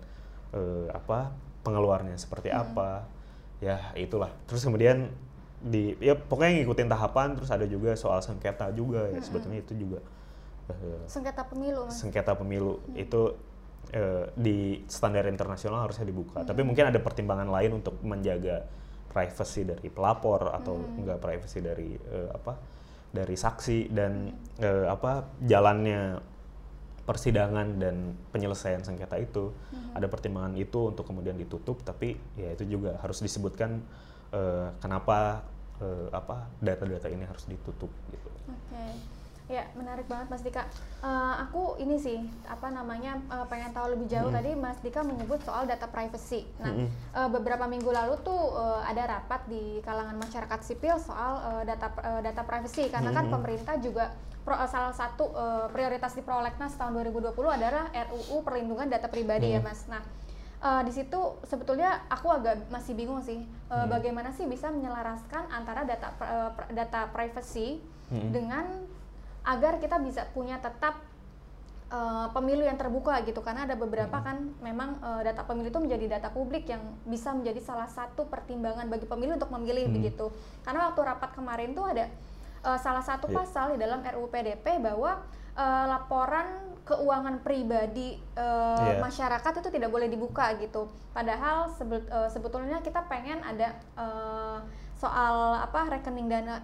eh, 0.53 0.87
apa 0.91 1.33
pengeluarnya 1.61 2.15
seperti 2.17 2.49
hmm. 2.49 2.61
apa 2.61 3.05
ya 3.59 3.91
itulah 3.99 4.31
terus 4.47 4.63
kemudian 4.63 5.11
di 5.59 5.91
ya 5.99 6.15
pokoknya 6.15 6.63
ngikutin 6.63 6.87
tahapan 6.87 7.35
terus 7.35 7.51
ada 7.51 7.67
juga 7.67 7.91
soal 7.99 8.23
sengketa 8.23 8.71
juga 8.71 9.11
ya 9.11 9.19
hmm. 9.19 9.25
sebetulnya 9.27 9.59
itu 9.59 9.73
juga 9.75 9.99
uh, 10.71 11.03
sengketa 11.03 11.43
pemilu 11.43 11.83
mas. 11.83 11.99
sengketa 11.99 12.33
pemilu 12.39 12.79
hmm. 12.79 12.95
itu 12.95 13.35
uh, 13.93 14.25
di 14.35 14.83
standar 14.85 15.25
internasional 15.27 15.85
harusnya 15.85 16.05
dibuka 16.05 16.43
hmm. 16.43 16.47
tapi 16.49 16.61
mungkin 16.65 16.89
ada 16.89 16.99
pertimbangan 17.01 17.49
lain 17.49 17.81
untuk 17.81 17.99
menjaga 18.05 18.65
privacy 19.09 19.65
dari 19.65 19.89
pelapor 19.89 20.53
atau 20.53 20.77
hmm. 20.77 20.99
enggak 21.01 21.19
privacy 21.19 21.59
dari 21.59 21.97
uh, 21.97 22.29
apa 22.33 22.53
dari 23.09 23.35
saksi 23.35 23.89
dan 23.89 24.29
hmm. 24.29 24.61
uh, 24.61 24.85
apa 24.93 25.41
jalannya 25.41 26.21
persidangan 27.09 27.81
dan 27.81 28.13
penyelesaian 28.29 28.85
sengketa 28.85 29.17
itu 29.17 29.49
hmm. 29.49 29.97
ada 29.97 30.05
pertimbangan 30.05 30.53
itu 30.53 30.93
untuk 30.93 31.09
kemudian 31.09 31.33
ditutup 31.33 31.81
tapi 31.81 32.13
ya 32.37 32.53
itu 32.53 32.69
juga 32.69 33.01
harus 33.01 33.17
disebutkan 33.25 33.81
uh, 34.29 34.69
kenapa 34.77 35.41
uh, 35.81 36.07
apa 36.13 36.53
data-data 36.61 37.09
ini 37.09 37.25
harus 37.25 37.49
ditutup 37.49 37.89
gitu. 38.13 38.29
Oke. 38.45 38.53
Okay. 38.69 39.18
Ya, 39.49 39.65
menarik 39.73 40.05
banget 40.05 40.29
Mas 40.29 40.45
Dika. 40.45 40.61
Uh, 41.01 41.33
aku 41.41 41.81
ini 41.81 41.97
sih 41.97 42.21
apa 42.45 42.69
namanya 42.69 43.17
uh, 43.33 43.49
pengen 43.49 43.73
tahu 43.73 43.97
lebih 43.97 44.05
jauh. 44.05 44.29
-hmm. 44.29 44.37
Tadi 44.37 44.51
Mas 44.53 44.77
Dika 44.85 45.01
menyebut 45.01 45.41
soal 45.41 45.65
data 45.65 45.89
privacy. 45.89 46.45
Nah, 46.61 46.69
-hmm. 46.69 46.87
uh, 47.17 47.29
beberapa 47.33 47.65
minggu 47.65 47.89
lalu 47.89 48.13
tuh 48.21 48.37
uh, 48.53 48.85
ada 48.85 49.09
rapat 49.09 49.49
di 49.49 49.81
kalangan 49.81 50.21
masyarakat 50.21 50.59
sipil 50.61 51.01
soal 51.01 51.41
uh, 51.41 51.63
data 51.65 51.89
uh, 51.97 52.21
data 52.21 52.45
privacy 52.45 52.93
karena 52.93 53.09
-hmm. 53.09 53.17
kan 53.17 53.25
pemerintah 53.33 53.75
juga 53.81 54.13
pro, 54.45 54.53
salah 54.69 54.93
satu 54.93 55.33
uh, 55.33 55.65
prioritas 55.73 56.13
di 56.13 56.21
Prolegnas 56.21 56.77
tahun 56.77 57.01
2020 57.09 57.33
adalah 57.33 57.89
RUU 57.89 58.45
Perlindungan 58.45 58.85
Data 58.85 59.09
Pribadi 59.09 59.49
-hmm. 59.49 59.57
ya, 59.57 59.65
Mas. 59.65 59.89
Nah, 59.89 60.05
uh, 60.61 60.81
di 60.85 60.93
situ 60.93 61.41
sebetulnya 61.41 62.05
aku 62.05 62.29
agak 62.29 62.69
masih 62.69 62.93
bingung 62.93 63.23
sih 63.23 63.49
uh, 63.73 63.83
hmm. 63.83 63.89
bagaimana 63.89 64.29
sih 64.35 64.45
bisa 64.45 64.69
menyelaraskan 64.69 65.49
antara 65.49 65.87
data 65.87 66.13
uh, 66.21 66.51
data 66.69 67.09
privacy 67.09 67.79
hmm. 68.11 68.29
dengan 68.29 68.65
agar 69.43 69.79
kita 69.79 69.97
bisa 70.03 70.27
punya 70.31 70.59
tetap 70.59 70.99
uh, 71.89 72.27
pemilu 72.31 72.63
yang 72.65 72.77
terbuka 72.77 73.19
gitu 73.25 73.41
karena 73.41 73.65
ada 73.65 73.75
beberapa 73.75 74.17
hmm. 74.17 74.25
kan 74.25 74.37
memang 74.61 74.89
uh, 75.01 75.21
data 75.25 75.43
pemilu 75.43 75.69
itu 75.69 75.81
menjadi 75.81 76.05
data 76.19 76.29
publik 76.31 76.69
yang 76.69 76.81
bisa 77.05 77.33
menjadi 77.33 77.59
salah 77.61 77.89
satu 77.89 78.29
pertimbangan 78.29 78.87
bagi 78.87 79.09
pemilih 79.09 79.37
untuk 79.37 79.51
memilih 79.53 79.89
hmm. 79.89 79.95
begitu 79.95 80.25
karena 80.63 80.89
waktu 80.89 81.01
rapat 81.03 81.29
kemarin 81.35 81.73
tuh 81.73 81.85
ada 81.89 82.05
uh, 82.63 82.79
salah 82.79 83.03
satu 83.03 83.27
yeah. 83.29 83.37
pasal 83.41 83.65
di 83.75 83.77
dalam 83.81 83.99
RUU 84.01 84.29
PDP 84.29 84.79
bahwa 84.79 85.21
uh, 85.57 85.85
laporan 85.89 86.77
keuangan 86.85 87.41
pribadi 87.45 88.17
uh, 88.33 88.97
yeah. 88.97 89.01
masyarakat 89.01 89.51
itu 89.61 89.69
tidak 89.69 89.89
boleh 89.93 90.09
dibuka 90.09 90.57
gitu 90.57 90.89
padahal 91.13 91.69
sebet, 91.77 92.05
uh, 92.09 92.29
sebetulnya 92.29 92.81
kita 92.81 93.05
pengen 93.05 93.41
ada 93.45 93.77
uh, 93.93 94.57
soal 94.97 95.63
apa 95.63 95.95
rekening 95.95 96.27
dana 96.27 96.59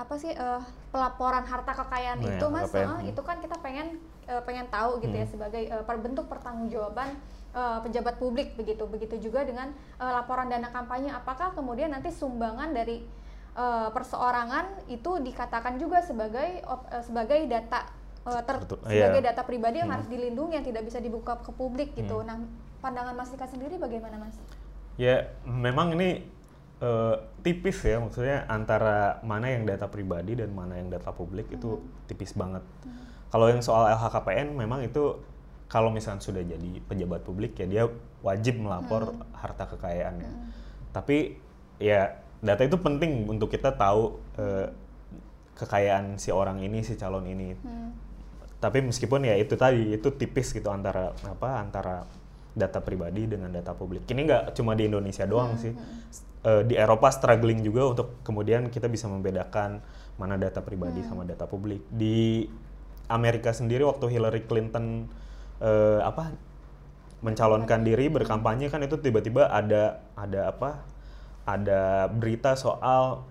apa 0.00 0.14
sih 0.16 0.32
uh, 0.32 0.64
pelaporan 0.88 1.44
harta 1.44 1.76
kekayaan 1.76 2.24
nah, 2.24 2.32
itu 2.32 2.46
ya, 2.48 2.54
mas 2.54 2.72
uh, 2.72 3.00
itu 3.04 3.20
kan 3.20 3.36
kita 3.44 3.60
pengen 3.60 4.00
uh, 4.24 4.40
pengen 4.48 4.64
tahu 4.72 4.96
gitu 5.04 5.12
ya 5.12 5.28
hmm. 5.28 5.28
ya 5.28 5.32
sebagai 5.36 5.62
uh, 5.68 6.00
bentuk 6.00 6.24
pertanggungjawaban 6.32 7.20
uh, 7.52 7.84
pejabat 7.84 8.16
publik 8.16 8.56
begitu 8.56 8.88
begitu 8.88 9.20
juga 9.20 9.44
dengan 9.44 9.76
uh, 10.00 10.12
laporan 10.16 10.48
dana 10.48 10.72
kampanye 10.72 11.12
apakah 11.12 11.52
kemudian 11.52 11.92
nanti 11.92 12.08
sumbangan 12.08 12.72
dari 12.72 13.04
uh, 13.60 13.92
perseorangan 13.92 14.88
itu 14.88 15.20
dikatakan 15.20 15.76
juga 15.76 16.00
sebagai 16.00 16.64
uh, 16.64 17.04
sebagai 17.04 17.44
data 17.44 17.92
uh, 18.24 18.42
ter, 18.44 18.56
sebagai 18.88 19.20
yeah. 19.20 19.28
data 19.32 19.42
pribadi 19.44 19.84
yang 19.84 19.92
hmm. 19.92 19.96
harus 20.00 20.08
dilindungi 20.08 20.54
yang 20.56 20.66
tidak 20.66 20.82
bisa 20.88 20.98
dibuka 20.98 21.38
ke 21.40 21.52
publik 21.52 21.92
gitu. 21.92 22.24
Hmm. 22.24 22.26
Nah, 22.26 22.36
pandangan 22.80 23.12
Mas 23.12 23.28
Dika 23.28 23.44
sendiri 23.44 23.76
bagaimana 23.76 24.16
Mas? 24.16 24.36
Ya, 25.00 25.32
memang 25.44 25.96
ini 25.96 26.24
uh, 26.80 27.14
tipis 27.44 27.78
ya 27.84 28.00
maksudnya 28.00 28.44
antara 28.48 29.20
mana 29.24 29.52
yang 29.52 29.68
data 29.68 29.86
pribadi 29.86 30.36
dan 30.36 30.50
mana 30.52 30.80
yang 30.80 30.88
data 30.88 31.12
publik 31.12 31.48
hmm. 31.52 31.56
itu 31.60 31.70
tipis 32.08 32.34
banget. 32.34 32.64
Hmm. 32.84 33.00
Kalau 33.30 33.46
yang 33.46 33.62
soal 33.62 33.86
LHKPN 33.94 34.58
memang 34.58 34.82
itu 34.82 35.20
kalau 35.70 35.94
misalnya 35.94 36.18
sudah 36.18 36.42
jadi 36.42 36.82
pejabat 36.82 37.22
publik 37.22 37.54
ya 37.54 37.66
dia 37.70 37.84
wajib 38.26 38.58
melapor 38.58 39.14
hmm. 39.14 39.22
harta 39.36 39.64
kekayaannya. 39.70 40.32
Hmm. 40.32 40.48
Tapi 40.90 41.38
ya 41.78 42.18
data 42.42 42.62
itu 42.66 42.76
penting 42.80 43.28
untuk 43.28 43.52
kita 43.52 43.76
tahu 43.76 44.18
uh, 44.40 44.66
kekayaan 45.54 46.16
si 46.16 46.32
orang 46.32 46.64
ini, 46.64 46.80
si 46.82 46.96
calon 46.96 47.28
ini. 47.28 47.54
Hmm. 47.60 47.92
Tapi 48.60 48.84
meskipun 48.84 49.24
ya 49.24 49.36
itu 49.40 49.56
tadi 49.56 49.96
itu 49.96 50.08
tipis 50.12 50.52
gitu 50.52 50.68
antara 50.68 51.16
apa 51.24 51.64
antara 51.64 52.04
data 52.54 52.82
pribadi 52.82 53.30
dengan 53.30 53.50
data 53.54 53.72
publik. 53.74 54.06
Ini 54.10 54.20
nggak 54.26 54.42
cuma 54.58 54.74
di 54.74 54.90
Indonesia 54.90 55.24
doang 55.26 55.54
hmm. 55.54 55.62
sih. 55.62 55.72
Uh, 56.40 56.64
di 56.64 56.72
Eropa 56.72 57.12
struggling 57.12 57.60
juga 57.60 57.92
untuk 57.92 58.24
kemudian 58.24 58.72
kita 58.72 58.88
bisa 58.88 59.04
membedakan 59.12 59.84
mana 60.16 60.40
data 60.40 60.64
pribadi 60.64 61.04
hmm. 61.04 61.08
sama 61.08 61.22
data 61.28 61.44
publik. 61.46 61.84
Di 61.92 62.48
Amerika 63.10 63.50
sendiri 63.50 63.82
waktu 63.84 64.06
Hillary 64.08 64.46
Clinton 64.46 65.10
uh, 65.60 66.00
apa 66.02 66.32
mencalonkan 67.20 67.84
diri 67.84 68.08
berkampanye 68.08 68.72
kan 68.72 68.80
itu 68.80 68.96
tiba-tiba 68.96 69.52
ada 69.52 70.00
ada 70.16 70.48
apa 70.48 70.80
ada 71.44 72.08
berita 72.08 72.56
soal 72.56 73.28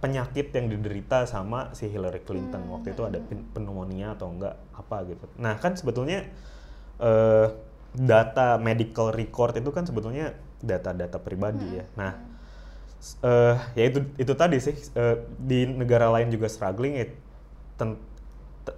penyakit 0.00 0.48
yang 0.56 0.72
diderita 0.72 1.28
sama 1.28 1.76
si 1.76 1.84
Hillary 1.92 2.24
Clinton 2.24 2.64
hmm. 2.64 2.72
waktu 2.72 2.96
itu 2.96 3.02
ada 3.04 3.20
pneumonia 3.52 4.16
atau 4.16 4.32
enggak 4.32 4.56
apa 4.72 4.96
gitu. 5.04 5.28
Nah 5.36 5.60
kan 5.60 5.76
sebetulnya 5.76 6.24
uh, 6.96 7.52
data 7.90 8.56
medical 8.60 9.10
record 9.10 9.58
itu 9.58 9.70
kan 9.74 9.82
sebetulnya 9.82 10.34
data-data 10.62 11.18
pribadi 11.18 11.66
hmm. 11.66 11.78
ya. 11.78 11.84
Nah 11.98 12.12
uh, 13.24 13.56
ya 13.74 13.84
itu 13.90 14.06
itu 14.20 14.32
tadi 14.36 14.60
sih 14.62 14.76
uh, 14.94 15.24
di 15.40 15.66
negara 15.66 16.12
lain 16.12 16.30
juga 16.30 16.46
struggling 16.46 16.94
ya 17.00 17.06
ten, 17.80 17.96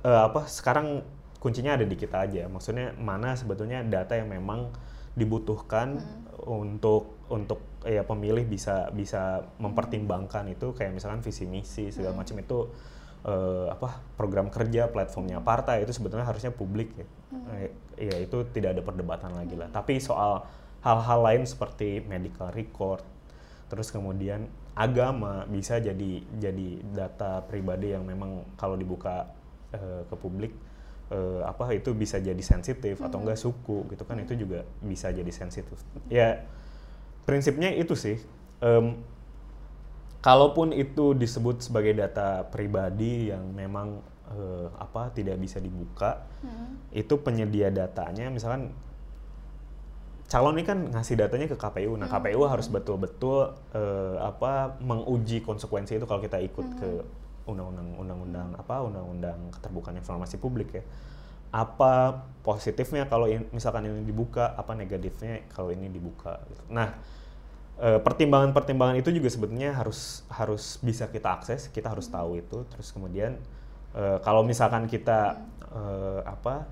uh, 0.07 0.22
apa 0.31 0.48
sekarang 0.48 1.03
kuncinya 1.42 1.75
ada 1.77 1.85
di 1.85 1.96
kita 1.98 2.25
aja. 2.25 2.46
Maksudnya 2.48 2.94
mana 2.96 3.35
sebetulnya 3.35 3.83
data 3.85 4.16
yang 4.16 4.31
memang 4.31 4.72
dibutuhkan 5.12 6.01
hmm. 6.01 6.48
untuk 6.48 7.20
untuk 7.29 7.61
ya 7.85 8.07
pemilih 8.07 8.46
bisa 8.46 8.88
bisa 8.94 9.44
mempertimbangkan 9.59 10.48
itu 10.53 10.72
kayak 10.72 10.96
misalkan 10.96 11.20
visi 11.20 11.44
misi 11.44 11.90
segala 11.92 12.16
hmm. 12.16 12.20
macam 12.22 12.37
itu 12.40 12.59
uh, 13.27 13.71
apa 13.71 14.03
program 14.19 14.51
kerja 14.51 14.91
platformnya 14.91 15.43
partai 15.43 15.87
itu 15.87 15.93
sebetulnya 15.95 16.27
harusnya 16.27 16.51
publik 16.51 16.95
ya. 16.95 17.07
Hmm. 17.33 17.45
Eh, 17.59 17.71
ya 17.99 18.17
itu 18.19 18.47
tidak 18.51 18.79
ada 18.79 18.83
perdebatan 18.83 19.33
lagi 19.35 19.55
lah. 19.59 19.71
Tapi 19.71 19.99
soal 20.03 20.45
hal-hal 20.83 21.21
lain 21.23 21.43
seperti 21.47 22.03
medical 22.03 22.51
record 22.51 23.03
terus 23.73 23.89
kemudian 23.89 24.45
agama 24.77 25.49
bisa 25.49 25.81
jadi 25.81 26.21
jadi 26.37 26.69
data 26.93 27.41
pribadi 27.49 27.97
yang 27.97 28.05
memang 28.05 28.45
kalau 28.61 28.77
dibuka 28.77 29.33
uh, 29.73 30.05
ke 30.05 30.15
publik 30.21 30.53
uh, 31.09 31.41
apa 31.49 31.73
itu 31.73 31.97
bisa 31.97 32.21
jadi 32.21 32.41
sensitif 32.45 33.01
hmm. 33.01 33.09
atau 33.09 33.25
enggak 33.25 33.41
suku 33.41 33.89
gitu 33.89 34.05
kan 34.05 34.21
hmm. 34.21 34.25
itu 34.29 34.45
juga 34.45 34.69
bisa 34.85 35.09
jadi 35.09 35.33
sensitif 35.33 35.81
ya 36.13 36.45
prinsipnya 37.25 37.73
itu 37.73 37.97
sih 37.97 38.21
um, 38.61 39.01
kalaupun 40.23 40.71
itu 40.73 41.13
disebut 41.19 41.67
sebagai 41.67 41.99
data 41.99 42.47
pribadi 42.47 43.35
yang 43.35 43.43
memang 43.53 44.01
uh, 44.31 44.71
apa 44.79 45.11
tidak 45.11 45.37
bisa 45.43 45.59
dibuka 45.59 46.23
hmm. 46.47 46.95
itu 46.95 47.15
penyedia 47.19 47.75
datanya 47.75 48.31
misalkan 48.31 48.71
calon 50.31 50.57
ini 50.57 50.65
kan 50.65 50.89
ngasih 50.89 51.21
datanya 51.21 51.45
ke 51.45 51.61
KPU. 51.61 51.93
Nah, 52.01 52.09
KPU 52.09 52.41
hmm. 52.41 52.49
harus 52.49 52.73
betul-betul 52.73 53.53
uh, 53.77 54.17
apa 54.25 54.81
menguji 54.81 55.45
konsekuensi 55.45 56.01
itu 56.01 56.09
kalau 56.09 56.25
kita 56.25 56.41
ikut 56.41 56.65
hmm. 56.65 56.79
ke 56.81 56.91
undang-undang 57.45 57.89
undang-undang 57.99 58.49
apa 58.55 58.81
undang-undang 58.87 59.51
keterbukaan 59.59 59.99
informasi 59.99 60.39
publik 60.39 60.79
ya 60.79 60.85
apa 61.53 62.25
positifnya 62.41 63.05
kalau 63.11 63.29
in, 63.29 63.45
misalkan 63.53 63.85
ini 63.85 64.09
dibuka 64.09 64.57
apa 64.57 64.73
negatifnya 64.73 65.45
kalau 65.53 65.69
ini 65.69 65.91
dibuka 65.93 66.41
gitu. 66.49 66.63
nah 66.73 66.97
pertimbangan-pertimbangan 67.83 68.95
itu 69.03 69.11
juga 69.11 69.27
sebetulnya 69.27 69.75
harus 69.75 70.23
harus 70.31 70.79
bisa 70.79 71.11
kita 71.11 71.35
akses 71.35 71.66
kita 71.75 71.90
harus 71.90 72.07
tahu 72.07 72.38
itu. 72.38 72.62
Terus 72.71 72.95
kemudian 72.95 73.35
e, 73.90 74.03
kalau 74.23 74.47
misalkan 74.47 74.87
kita 74.87 75.42
e, 75.66 75.83
apa 76.23 76.71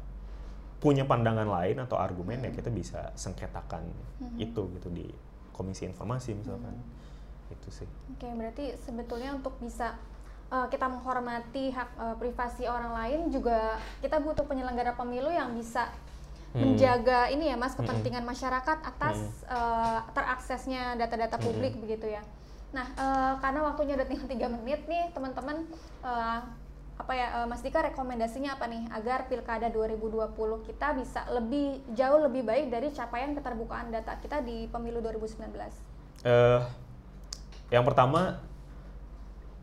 punya 0.79 1.05
pandangan 1.05 1.51
lain 1.51 1.83
atau 1.83 1.99
argumen 1.99 2.41
ya 2.47 2.51
kita 2.55 2.71
bisa 2.73 3.11
sengketakan 3.19 3.85
hmm. 4.23 4.39
itu 4.39 4.63
gitu 4.79 4.89
di 4.89 5.07
komisi 5.51 5.85
informasi 5.85 6.39
misalkan. 6.39 6.73
Hmm. 6.73 6.99
itu 7.51 7.83
sih. 7.83 7.89
Oke 8.15 8.31
berarti 8.31 8.79
sebetulnya 8.79 9.35
untuk 9.35 9.59
bisa 9.59 9.99
uh, 10.55 10.67
kita 10.71 10.87
menghormati 10.87 11.75
hak 11.75 11.91
uh, 11.99 12.17
privasi 12.19 12.67
orang 12.67 12.95
lain 12.95 13.21
juga 13.35 13.79
kita 13.99 14.23
butuh 14.23 14.47
penyelenggara 14.47 14.95
pemilu 14.95 15.31
yang 15.31 15.55
bisa 15.59 15.91
hmm. 16.55 16.61
menjaga 16.61 17.31
ini 17.31 17.51
ya 17.51 17.57
mas 17.57 17.75
hmm. 17.75 17.85
kepentingan 17.85 18.23
hmm. 18.25 18.31
masyarakat 18.33 18.79
atas 18.83 19.19
hmm. 19.19 19.51
uh, 19.51 20.01
teraksesnya 20.15 20.83
data-data 20.99 21.37
hmm. 21.39 21.45
publik 21.45 21.73
hmm. 21.77 21.83
begitu 21.87 22.07
ya. 22.11 22.23
Nah 22.71 22.87
uh, 22.95 23.35
karena 23.43 23.61
waktunya 23.67 23.95
udah 23.99 24.07
tinggal 24.07 24.29
tiga 24.31 24.49
menit 24.51 24.81
nih 24.87 25.11
teman-teman 25.15 25.67
uh, 26.03 26.41
apa 27.01 27.13
ya 27.17 27.27
uh, 27.43 27.47
Mas 27.49 27.65
Dika 27.65 27.81
rekomendasinya 27.81 28.61
apa 28.61 28.69
nih 28.69 28.85
agar 28.93 29.25
pilkada 29.25 29.73
2020 29.73 30.37
kita 30.69 30.93
bisa 31.01 31.25
lebih 31.33 31.81
jauh 31.97 32.21
lebih 32.21 32.45
baik 32.45 32.69
dari 32.69 32.93
capaian 32.93 33.33
keterbukaan 33.33 33.89
data 33.89 34.21
kita 34.21 34.45
di 34.45 34.69
pemilu 34.69 35.01
2019? 35.01 35.49
Uh, 36.21 36.61
yang 37.73 37.89
pertama 37.89 38.45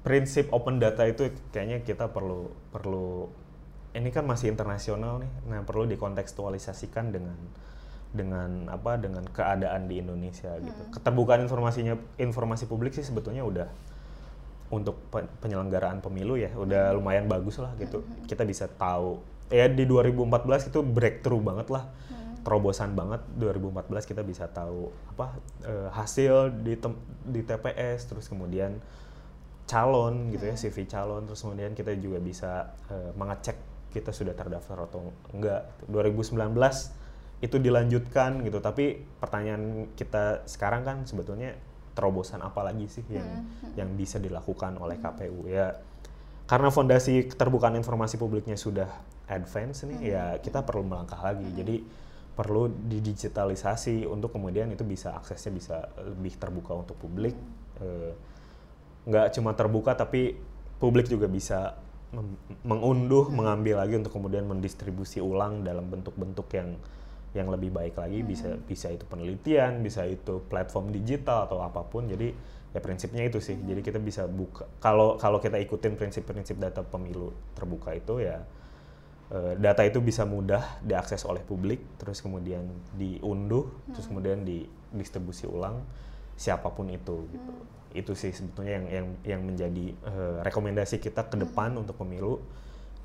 prinsip 0.01 0.49
open 0.49 0.81
data 0.81 1.05
itu 1.05 1.29
kayaknya 1.53 1.85
kita 1.85 2.09
perlu 2.09 2.49
perlu 2.73 3.29
ini 3.97 4.13
kan 4.13 4.23
masih 4.29 4.53
internasional 4.53 5.19
nih, 5.19 5.31
nah 5.49 5.59
perlu 5.65 5.89
dikontekstualisasikan 5.89 7.09
dengan 7.09 7.37
dengan 8.13 8.71
apa 8.71 8.95
dengan 8.95 9.25
keadaan 9.27 9.91
di 9.91 9.99
Indonesia 9.99 10.53
gitu. 10.61 10.71
hmm. 10.71 10.93
gitu. 10.93 11.01
Keterbukaan 11.01 11.43
informasinya 11.43 11.97
informasi 12.21 12.69
publik 12.69 12.95
sih 12.95 13.03
sebetulnya 13.03 13.43
udah 13.43 13.67
untuk 14.67 14.99
penyelenggaraan 15.39 16.03
pemilu 16.03 16.35
ya 16.35 16.51
udah 16.55 16.91
hmm. 16.91 16.95
lumayan 17.01 17.25
bagus 17.27 17.59
lah 17.59 17.73
gitu. 17.81 18.03
Hmm. 18.03 18.25
Kita 18.29 18.47
bisa 18.47 18.69
tahu 18.71 19.19
ya 19.51 19.67
di 19.67 19.83
2014 19.83 20.71
itu 20.71 20.79
breakthrough 20.83 21.43
banget 21.43 21.67
lah. 21.73 21.89
Hmm. 22.07 22.39
Terobosan 22.47 22.95
banget 22.95 23.21
2014 23.35 24.07
kita 24.07 24.21
bisa 24.23 24.47
tahu 24.47 24.93
apa 25.15 25.35
eh, 25.67 25.89
hasil 25.91 26.63
di 26.63 26.79
di 27.27 27.41
TPS 27.43 28.07
terus 28.07 28.31
kemudian 28.31 28.79
calon 29.67 30.31
gitu 30.31 30.47
ya 30.47 30.55
hmm. 30.55 30.63
CV 30.63 30.77
calon 30.87 31.27
terus 31.27 31.43
kemudian 31.43 31.75
kita 31.75 31.91
juga 31.99 32.23
bisa 32.23 32.71
uh, 32.87 33.11
mengecek 33.19 33.66
kita 33.97 34.13
sudah 34.13 34.37
terdaftar 34.37 34.85
atau 34.85 35.09
enggak 35.33 35.65
2019 35.89 36.37
itu 37.37 37.57
dilanjutkan 37.57 38.41
gitu 38.45 38.57
tapi 38.61 39.01
pertanyaan 39.21 39.93
kita 39.93 40.45
sekarang 40.45 40.81
kan 40.85 40.97
sebetulnya 41.05 41.53
terobosan 41.97 42.45
apa 42.45 42.61
lagi 42.61 42.85
sih 42.85 43.05
yang 43.09 43.25
hmm. 43.25 43.45
hmm. 43.45 43.73
yang 43.73 43.89
bisa 43.97 44.21
dilakukan 44.21 44.77
oleh 44.77 45.01
KPU 45.01 45.49
ya 45.49 45.73
karena 46.45 46.69
fondasi 46.69 47.25
keterbukaan 47.25 47.73
informasi 47.77 48.21
publiknya 48.21 48.53
sudah 48.53 48.89
advance 49.29 49.85
nih 49.85 49.97
hmm. 49.97 50.09
ya 50.13 50.23
kita 50.37 50.61
perlu 50.61 50.85
melangkah 50.85 51.17
lagi 51.17 51.49
hmm. 51.49 51.57
jadi 51.57 51.75
perlu 52.37 52.69
didigitalisasi 52.69 54.05
untuk 54.05 54.29
kemudian 54.37 54.69
itu 54.69 54.85
bisa 54.85 55.17
aksesnya 55.17 55.51
bisa 55.57 55.75
lebih 56.05 56.37
terbuka 56.37 56.73
untuk 56.77 56.97
publik 57.01 57.33
hmm. 57.33 57.81
uh, 57.81 58.13
nggak 59.09 59.27
cuma 59.37 59.57
terbuka 59.57 59.97
tapi 59.97 60.37
publik 60.77 61.09
juga 61.09 61.25
bisa 61.25 61.77
mengunduh, 62.63 63.29
hmm. 63.29 63.35
mengambil 63.35 63.75
lagi 63.81 63.93
untuk 63.97 64.13
kemudian 64.13 64.45
mendistribusi 64.47 65.21
ulang 65.21 65.61
dalam 65.65 65.87
bentuk-bentuk 65.87 66.47
yang 66.55 66.77
yang 67.35 67.51
lebih 67.53 67.69
baik 67.69 67.99
lagi 67.99 68.23
hmm. 68.23 68.27
bisa 68.27 68.49
bisa 68.65 68.87
itu 68.89 69.03
penelitian, 69.05 69.83
bisa 69.83 70.07
itu 70.07 70.41
platform 70.47 70.89
digital 70.95 71.45
atau 71.45 71.61
apa 71.61 71.85
pun. 71.85 72.09
Jadi 72.09 72.33
ya 72.73 72.79
prinsipnya 72.81 73.27
itu 73.27 73.37
sih. 73.43 73.55
Hmm. 73.55 73.67
Jadi 73.69 73.81
kita 73.85 73.99
bisa 74.01 74.25
buka 74.25 74.65
kalau 74.81 75.15
kalau 75.21 75.37
kita 75.37 75.59
ikutin 75.61 75.99
prinsip-prinsip 75.99 76.57
data 76.57 76.81
pemilu 76.81 77.33
terbuka 77.53 77.93
itu 77.93 78.23
ya 78.23 78.41
eh, 79.31 79.53
data 79.59 79.85
itu 79.85 80.01
bisa 80.01 80.25
mudah 80.25 80.81
diakses 80.81 81.21
oleh 81.27 81.43
publik, 81.45 81.83
terus 82.01 82.23
kemudian 82.23 82.65
diunduh, 82.97 83.67
hmm. 83.67 83.93
terus 83.93 84.07
kemudian 84.09 84.41
didistribusi 84.41 85.45
ulang 85.45 85.83
siapa 86.37 86.73
pun 86.73 86.89
itu 86.89 87.27
gitu. 87.29 87.53
Hmm 87.53 87.76
itu 87.93 88.11
sih 88.15 88.35
sebetulnya 88.35 88.81
yang 88.81 88.85
yang 88.87 89.07
yang 89.23 89.41
menjadi 89.43 89.85
uh, 90.03 90.39
rekomendasi 90.43 90.99
kita 90.99 91.27
ke 91.27 91.37
depan 91.39 91.75
hmm. 91.75 91.81
untuk 91.85 91.95
pemilu. 91.99 92.41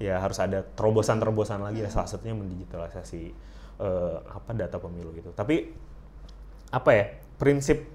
Ya 0.00 0.18
harus 0.18 0.42
ada 0.42 0.66
terobosan-terobosan 0.66 1.62
lagi 1.62 1.84
ya 1.84 1.90
salah 1.92 2.10
satunya 2.10 2.34
mendigitalisasi 2.34 3.30
uh, 3.78 4.18
apa 4.34 4.50
data 4.56 4.82
pemilu 4.82 5.14
gitu. 5.14 5.30
Tapi 5.30 5.70
apa 6.72 6.90
ya 6.90 7.04
prinsip 7.38 7.86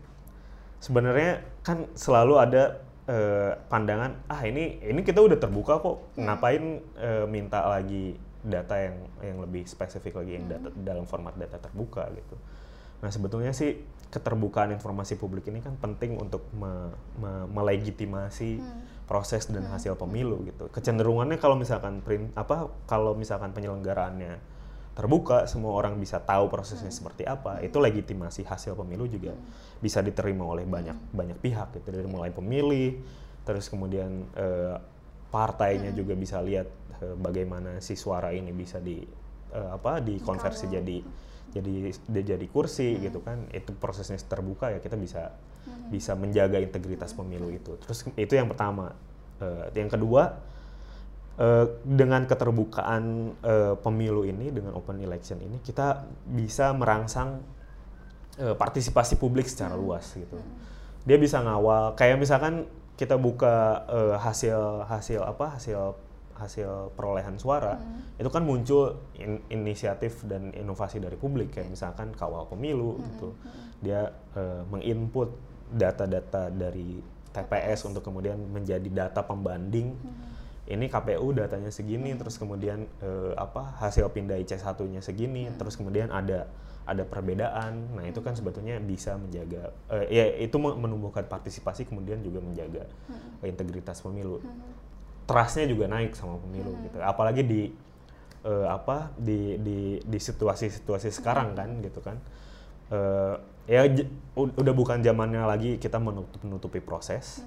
sebenarnya 0.80 1.44
kan 1.66 1.90
selalu 1.98 2.34
ada 2.40 2.64
uh, 3.10 3.60
pandangan 3.68 4.24
ah 4.30 4.42
ini 4.46 4.80
ini 4.86 5.02
kita 5.04 5.20
udah 5.20 5.36
terbuka 5.36 5.84
kok. 5.84 6.16
Ngapain 6.16 6.64
uh, 6.96 7.26
minta 7.28 7.66
lagi 7.68 8.16
data 8.40 8.80
yang 8.80 8.96
yang 9.20 9.38
lebih 9.44 9.68
spesifik 9.68 10.24
lagi 10.24 10.40
yang 10.40 10.48
data, 10.48 10.72
dalam 10.80 11.04
format 11.04 11.36
data 11.36 11.60
terbuka 11.60 12.08
gitu. 12.16 12.40
Nah 13.04 13.12
sebetulnya 13.12 13.52
sih 13.52 13.84
keterbukaan 14.08 14.72
informasi 14.72 15.20
publik 15.20 15.52
ini 15.52 15.60
kan 15.60 15.76
penting 15.76 16.16
untuk 16.16 16.48
me, 16.56 16.96
me, 17.20 17.44
melegitimasi 17.52 18.60
hmm. 18.60 19.06
proses 19.10 19.52
dan 19.52 19.68
hmm. 19.68 19.74
hasil 19.76 20.00
pemilu 20.00 20.48
gitu. 20.48 20.72
Kecenderungannya 20.72 21.36
kalau 21.40 21.60
misalkan 21.60 22.00
print 22.00 22.32
apa 22.40 22.72
kalau 22.88 23.14
misalkan 23.14 23.52
penyelenggaraannya 23.52 24.58
terbuka, 24.98 25.46
semua 25.46 25.78
orang 25.78 26.02
bisa 26.02 26.18
tahu 26.18 26.50
prosesnya 26.50 26.90
seperti 26.90 27.22
apa, 27.22 27.62
itu 27.62 27.78
legitimasi 27.78 28.42
hasil 28.42 28.74
pemilu 28.74 29.06
juga 29.06 29.38
bisa 29.78 30.02
diterima 30.02 30.42
oleh 30.42 30.66
banyak 30.66 31.14
banyak 31.14 31.38
pihak 31.38 31.78
gitu. 31.78 31.94
Dari 31.94 32.10
mulai 32.10 32.34
pemilih, 32.34 32.98
terus 33.46 33.70
kemudian 33.70 34.26
eh, 34.34 34.76
partainya 35.30 35.94
juga 35.94 36.18
bisa 36.18 36.42
lihat 36.42 36.66
eh, 36.98 37.14
bagaimana 37.14 37.78
si 37.78 37.94
suara 37.94 38.34
ini 38.34 38.50
bisa 38.50 38.82
di 38.82 39.06
eh, 39.54 39.70
apa 39.74 40.00
dikonversi 40.04 40.68
Kalau- 40.68 40.78
jadi 40.82 40.98
jadi 41.48 41.72
dia 42.12 42.24
jadi 42.36 42.46
kursi 42.52 43.00
gitu 43.00 43.24
kan, 43.24 43.48
itu 43.56 43.72
prosesnya 43.74 44.20
terbuka 44.20 44.70
ya 44.70 44.80
kita 44.84 45.00
bisa 45.00 45.32
bisa 45.88 46.14
menjaga 46.14 46.60
integritas 46.60 47.16
pemilu 47.16 47.50
itu. 47.50 47.76
Terus 47.80 48.04
itu 48.20 48.34
yang 48.36 48.52
pertama. 48.52 48.94
Eh, 49.38 49.66
yang 49.78 49.88
kedua 49.88 50.38
eh, 51.38 51.66
dengan 51.86 52.26
keterbukaan 52.26 53.04
eh, 53.42 53.76
pemilu 53.80 54.26
ini 54.26 54.50
dengan 54.50 54.74
open 54.74 54.98
election 55.00 55.38
ini 55.38 55.62
kita 55.62 56.04
bisa 56.26 56.74
merangsang 56.74 57.42
eh, 58.42 58.56
partisipasi 58.58 59.16
publik 59.22 59.46
secara 59.46 59.78
luas 59.78 60.14
gitu. 60.18 60.38
Dia 61.08 61.16
bisa 61.22 61.40
ngawal 61.40 61.96
kayak 61.96 62.18
misalkan 62.20 62.66
kita 62.98 63.16
buka 63.16 63.86
eh, 63.88 64.16
hasil 64.18 64.90
hasil 64.90 65.22
apa 65.22 65.56
hasil 65.62 65.94
hasil 66.38 66.94
perolehan 66.94 67.36
suara 67.36 67.82
itu 68.16 68.30
kan 68.30 68.46
muncul 68.46 69.02
in- 69.18 69.42
inisiatif 69.50 70.22
dan 70.24 70.54
inovasi 70.54 71.02
dari 71.02 71.18
publik 71.18 71.58
kayak 71.58 71.70
misalkan 71.70 72.14
kawal 72.14 72.46
pemilu 72.46 73.02
gitu. 73.14 73.30
dia 73.82 74.14
eh, 74.34 74.62
menginput 74.70 75.34
data-data 75.68 76.50
dari 76.50 77.02
TPS 77.28 77.86
untuk 77.86 78.02
kemudian 78.02 78.40
menjadi 78.50 78.88
data 78.90 79.22
pembanding. 79.22 79.94
Ini 80.68 80.86
KPU 80.92 81.32
datanya 81.32 81.72
segini 81.72 82.12
terus 82.18 82.36
kemudian 82.36 82.84
eh, 83.00 83.34
apa 83.38 83.78
hasil 83.80 84.12
pindah 84.12 84.36
IC 84.42 84.60
satunya 84.60 85.00
segini 85.00 85.48
terus 85.56 85.78
kemudian 85.80 86.12
ada 86.12 86.50
ada 86.84 87.04
perbedaan. 87.04 87.96
Nah 87.96 88.04
itu 88.08 88.20
kan 88.20 88.36
sebetulnya 88.36 88.76
bisa 88.80 89.16
menjaga 89.16 89.72
eh, 89.92 90.06
ya 90.12 90.26
itu 90.40 90.56
me- 90.60 90.76
menumbuhkan 90.76 91.24
partisipasi 91.24 91.88
kemudian 91.88 92.20
juga 92.20 92.40
menjaga 92.44 92.84
integritas 93.44 94.02
pemilu 94.04 94.44
trustnya 95.28 95.68
juga 95.68 95.86
naik 95.92 96.16
sama 96.16 96.40
pemilu 96.40 96.72
gitu. 96.88 96.98
Apalagi 97.04 97.44
di 97.44 97.62
eh, 98.48 98.68
apa 98.68 99.12
di 99.20 99.60
di 99.60 99.80
di 100.02 100.20
situasi-situasi 100.20 101.12
sekarang 101.12 101.54
kan 101.54 101.70
gitu 101.84 102.00
kan. 102.00 102.18
Eh, 102.88 103.36
ya 103.68 103.84
udah 104.40 104.74
bukan 104.74 105.04
zamannya 105.04 105.44
lagi 105.44 105.76
kita 105.76 106.00
menutup 106.00 106.40
menutupi 106.42 106.80
proses. 106.80 107.44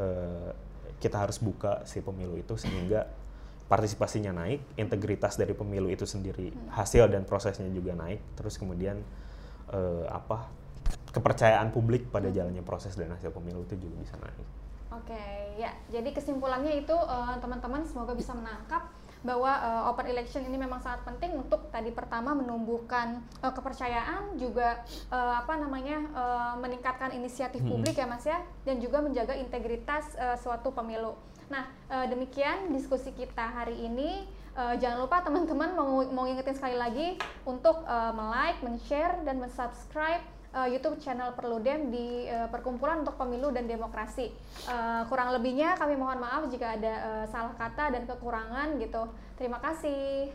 Eh, 0.00 0.50
kita 0.98 1.22
harus 1.22 1.38
buka 1.38 1.86
si 1.86 2.02
pemilu 2.02 2.34
itu 2.40 2.58
sehingga 2.58 3.06
partisipasinya 3.68 4.32
naik 4.32 4.64
integritas 4.80 5.36
dari 5.36 5.52
pemilu 5.52 5.92
itu 5.92 6.08
sendiri 6.08 6.50
hasil 6.72 7.06
dan 7.06 7.22
prosesnya 7.28 7.68
juga 7.68 7.94
naik 7.94 8.18
terus 8.34 8.56
kemudian 8.56 8.98
eh, 9.70 10.04
apa 10.08 10.48
kepercayaan 11.12 11.68
publik 11.70 12.08
pada 12.08 12.32
jalannya 12.32 12.64
proses 12.64 12.96
dan 12.96 13.12
hasil 13.12 13.28
pemilu 13.32 13.64
itu 13.68 13.76
juga 13.76 13.96
bisa 14.00 14.16
naik. 14.20 14.46
Oke, 14.88 15.24
ya. 15.58 15.74
Jadi 15.90 16.14
kesimpulannya 16.14 16.78
itu 16.78 16.94
eh, 16.94 17.36
teman-teman 17.42 17.82
semoga 17.82 18.14
bisa 18.14 18.30
menangkap 18.30 18.86
bahwa 19.26 19.50
eh, 19.50 19.90
open 19.90 20.06
election 20.06 20.46
ini 20.46 20.54
memang 20.54 20.78
sangat 20.78 21.02
penting 21.02 21.34
untuk 21.34 21.66
tadi 21.74 21.90
pertama 21.90 22.38
menumbuhkan 22.38 23.18
eh, 23.42 23.50
kepercayaan 23.50 24.38
juga 24.38 24.86
eh, 25.10 25.34
apa 25.42 25.58
namanya 25.58 25.98
eh, 25.98 26.54
meningkatkan 26.62 27.10
inisiatif 27.10 27.66
publik 27.66 27.98
ya 27.98 28.06
Mas 28.06 28.22
ya 28.22 28.38
dan 28.62 28.78
juga 28.78 29.02
menjaga 29.02 29.34
integritas 29.34 30.14
eh, 30.14 30.38
suatu 30.38 30.70
pemilu. 30.70 31.18
Nah, 31.50 31.66
eh, 31.90 32.06
demikian 32.06 32.70
diskusi 32.70 33.10
kita 33.10 33.42
hari 33.42 33.74
ini. 33.82 34.22
Eh, 34.58 34.74
jangan 34.78 35.02
lupa 35.02 35.22
teman-teman 35.26 35.74
mau 35.74 36.02
mau 36.14 36.22
ngingetin 36.26 36.54
sekali 36.54 36.78
lagi 36.78 37.08
untuk 37.42 37.82
eh, 37.82 38.12
me-like, 38.14 38.62
men-share 38.62 39.18
dan 39.26 39.42
men-subscribe 39.42 40.37
uh, 40.54 40.68
YouTube 40.70 41.02
channel 41.02 41.34
Perludem 41.34 41.90
di 41.90 42.28
uh, 42.30 42.46
Perkumpulan 42.48 43.02
untuk 43.02 43.18
Pemilu 43.18 43.50
dan 43.50 43.66
Demokrasi. 43.66 44.30
Uh, 44.68 45.02
kurang 45.10 45.34
lebihnya 45.34 45.74
kami 45.74 45.98
mohon 45.98 46.22
maaf 46.22 46.46
jika 46.48 46.78
ada 46.78 46.94
uh, 47.02 47.24
salah 47.28 47.54
kata 47.58 47.92
dan 47.92 48.02
kekurangan 48.06 48.78
gitu. 48.78 49.02
Terima 49.34 49.58
kasih. 49.58 50.32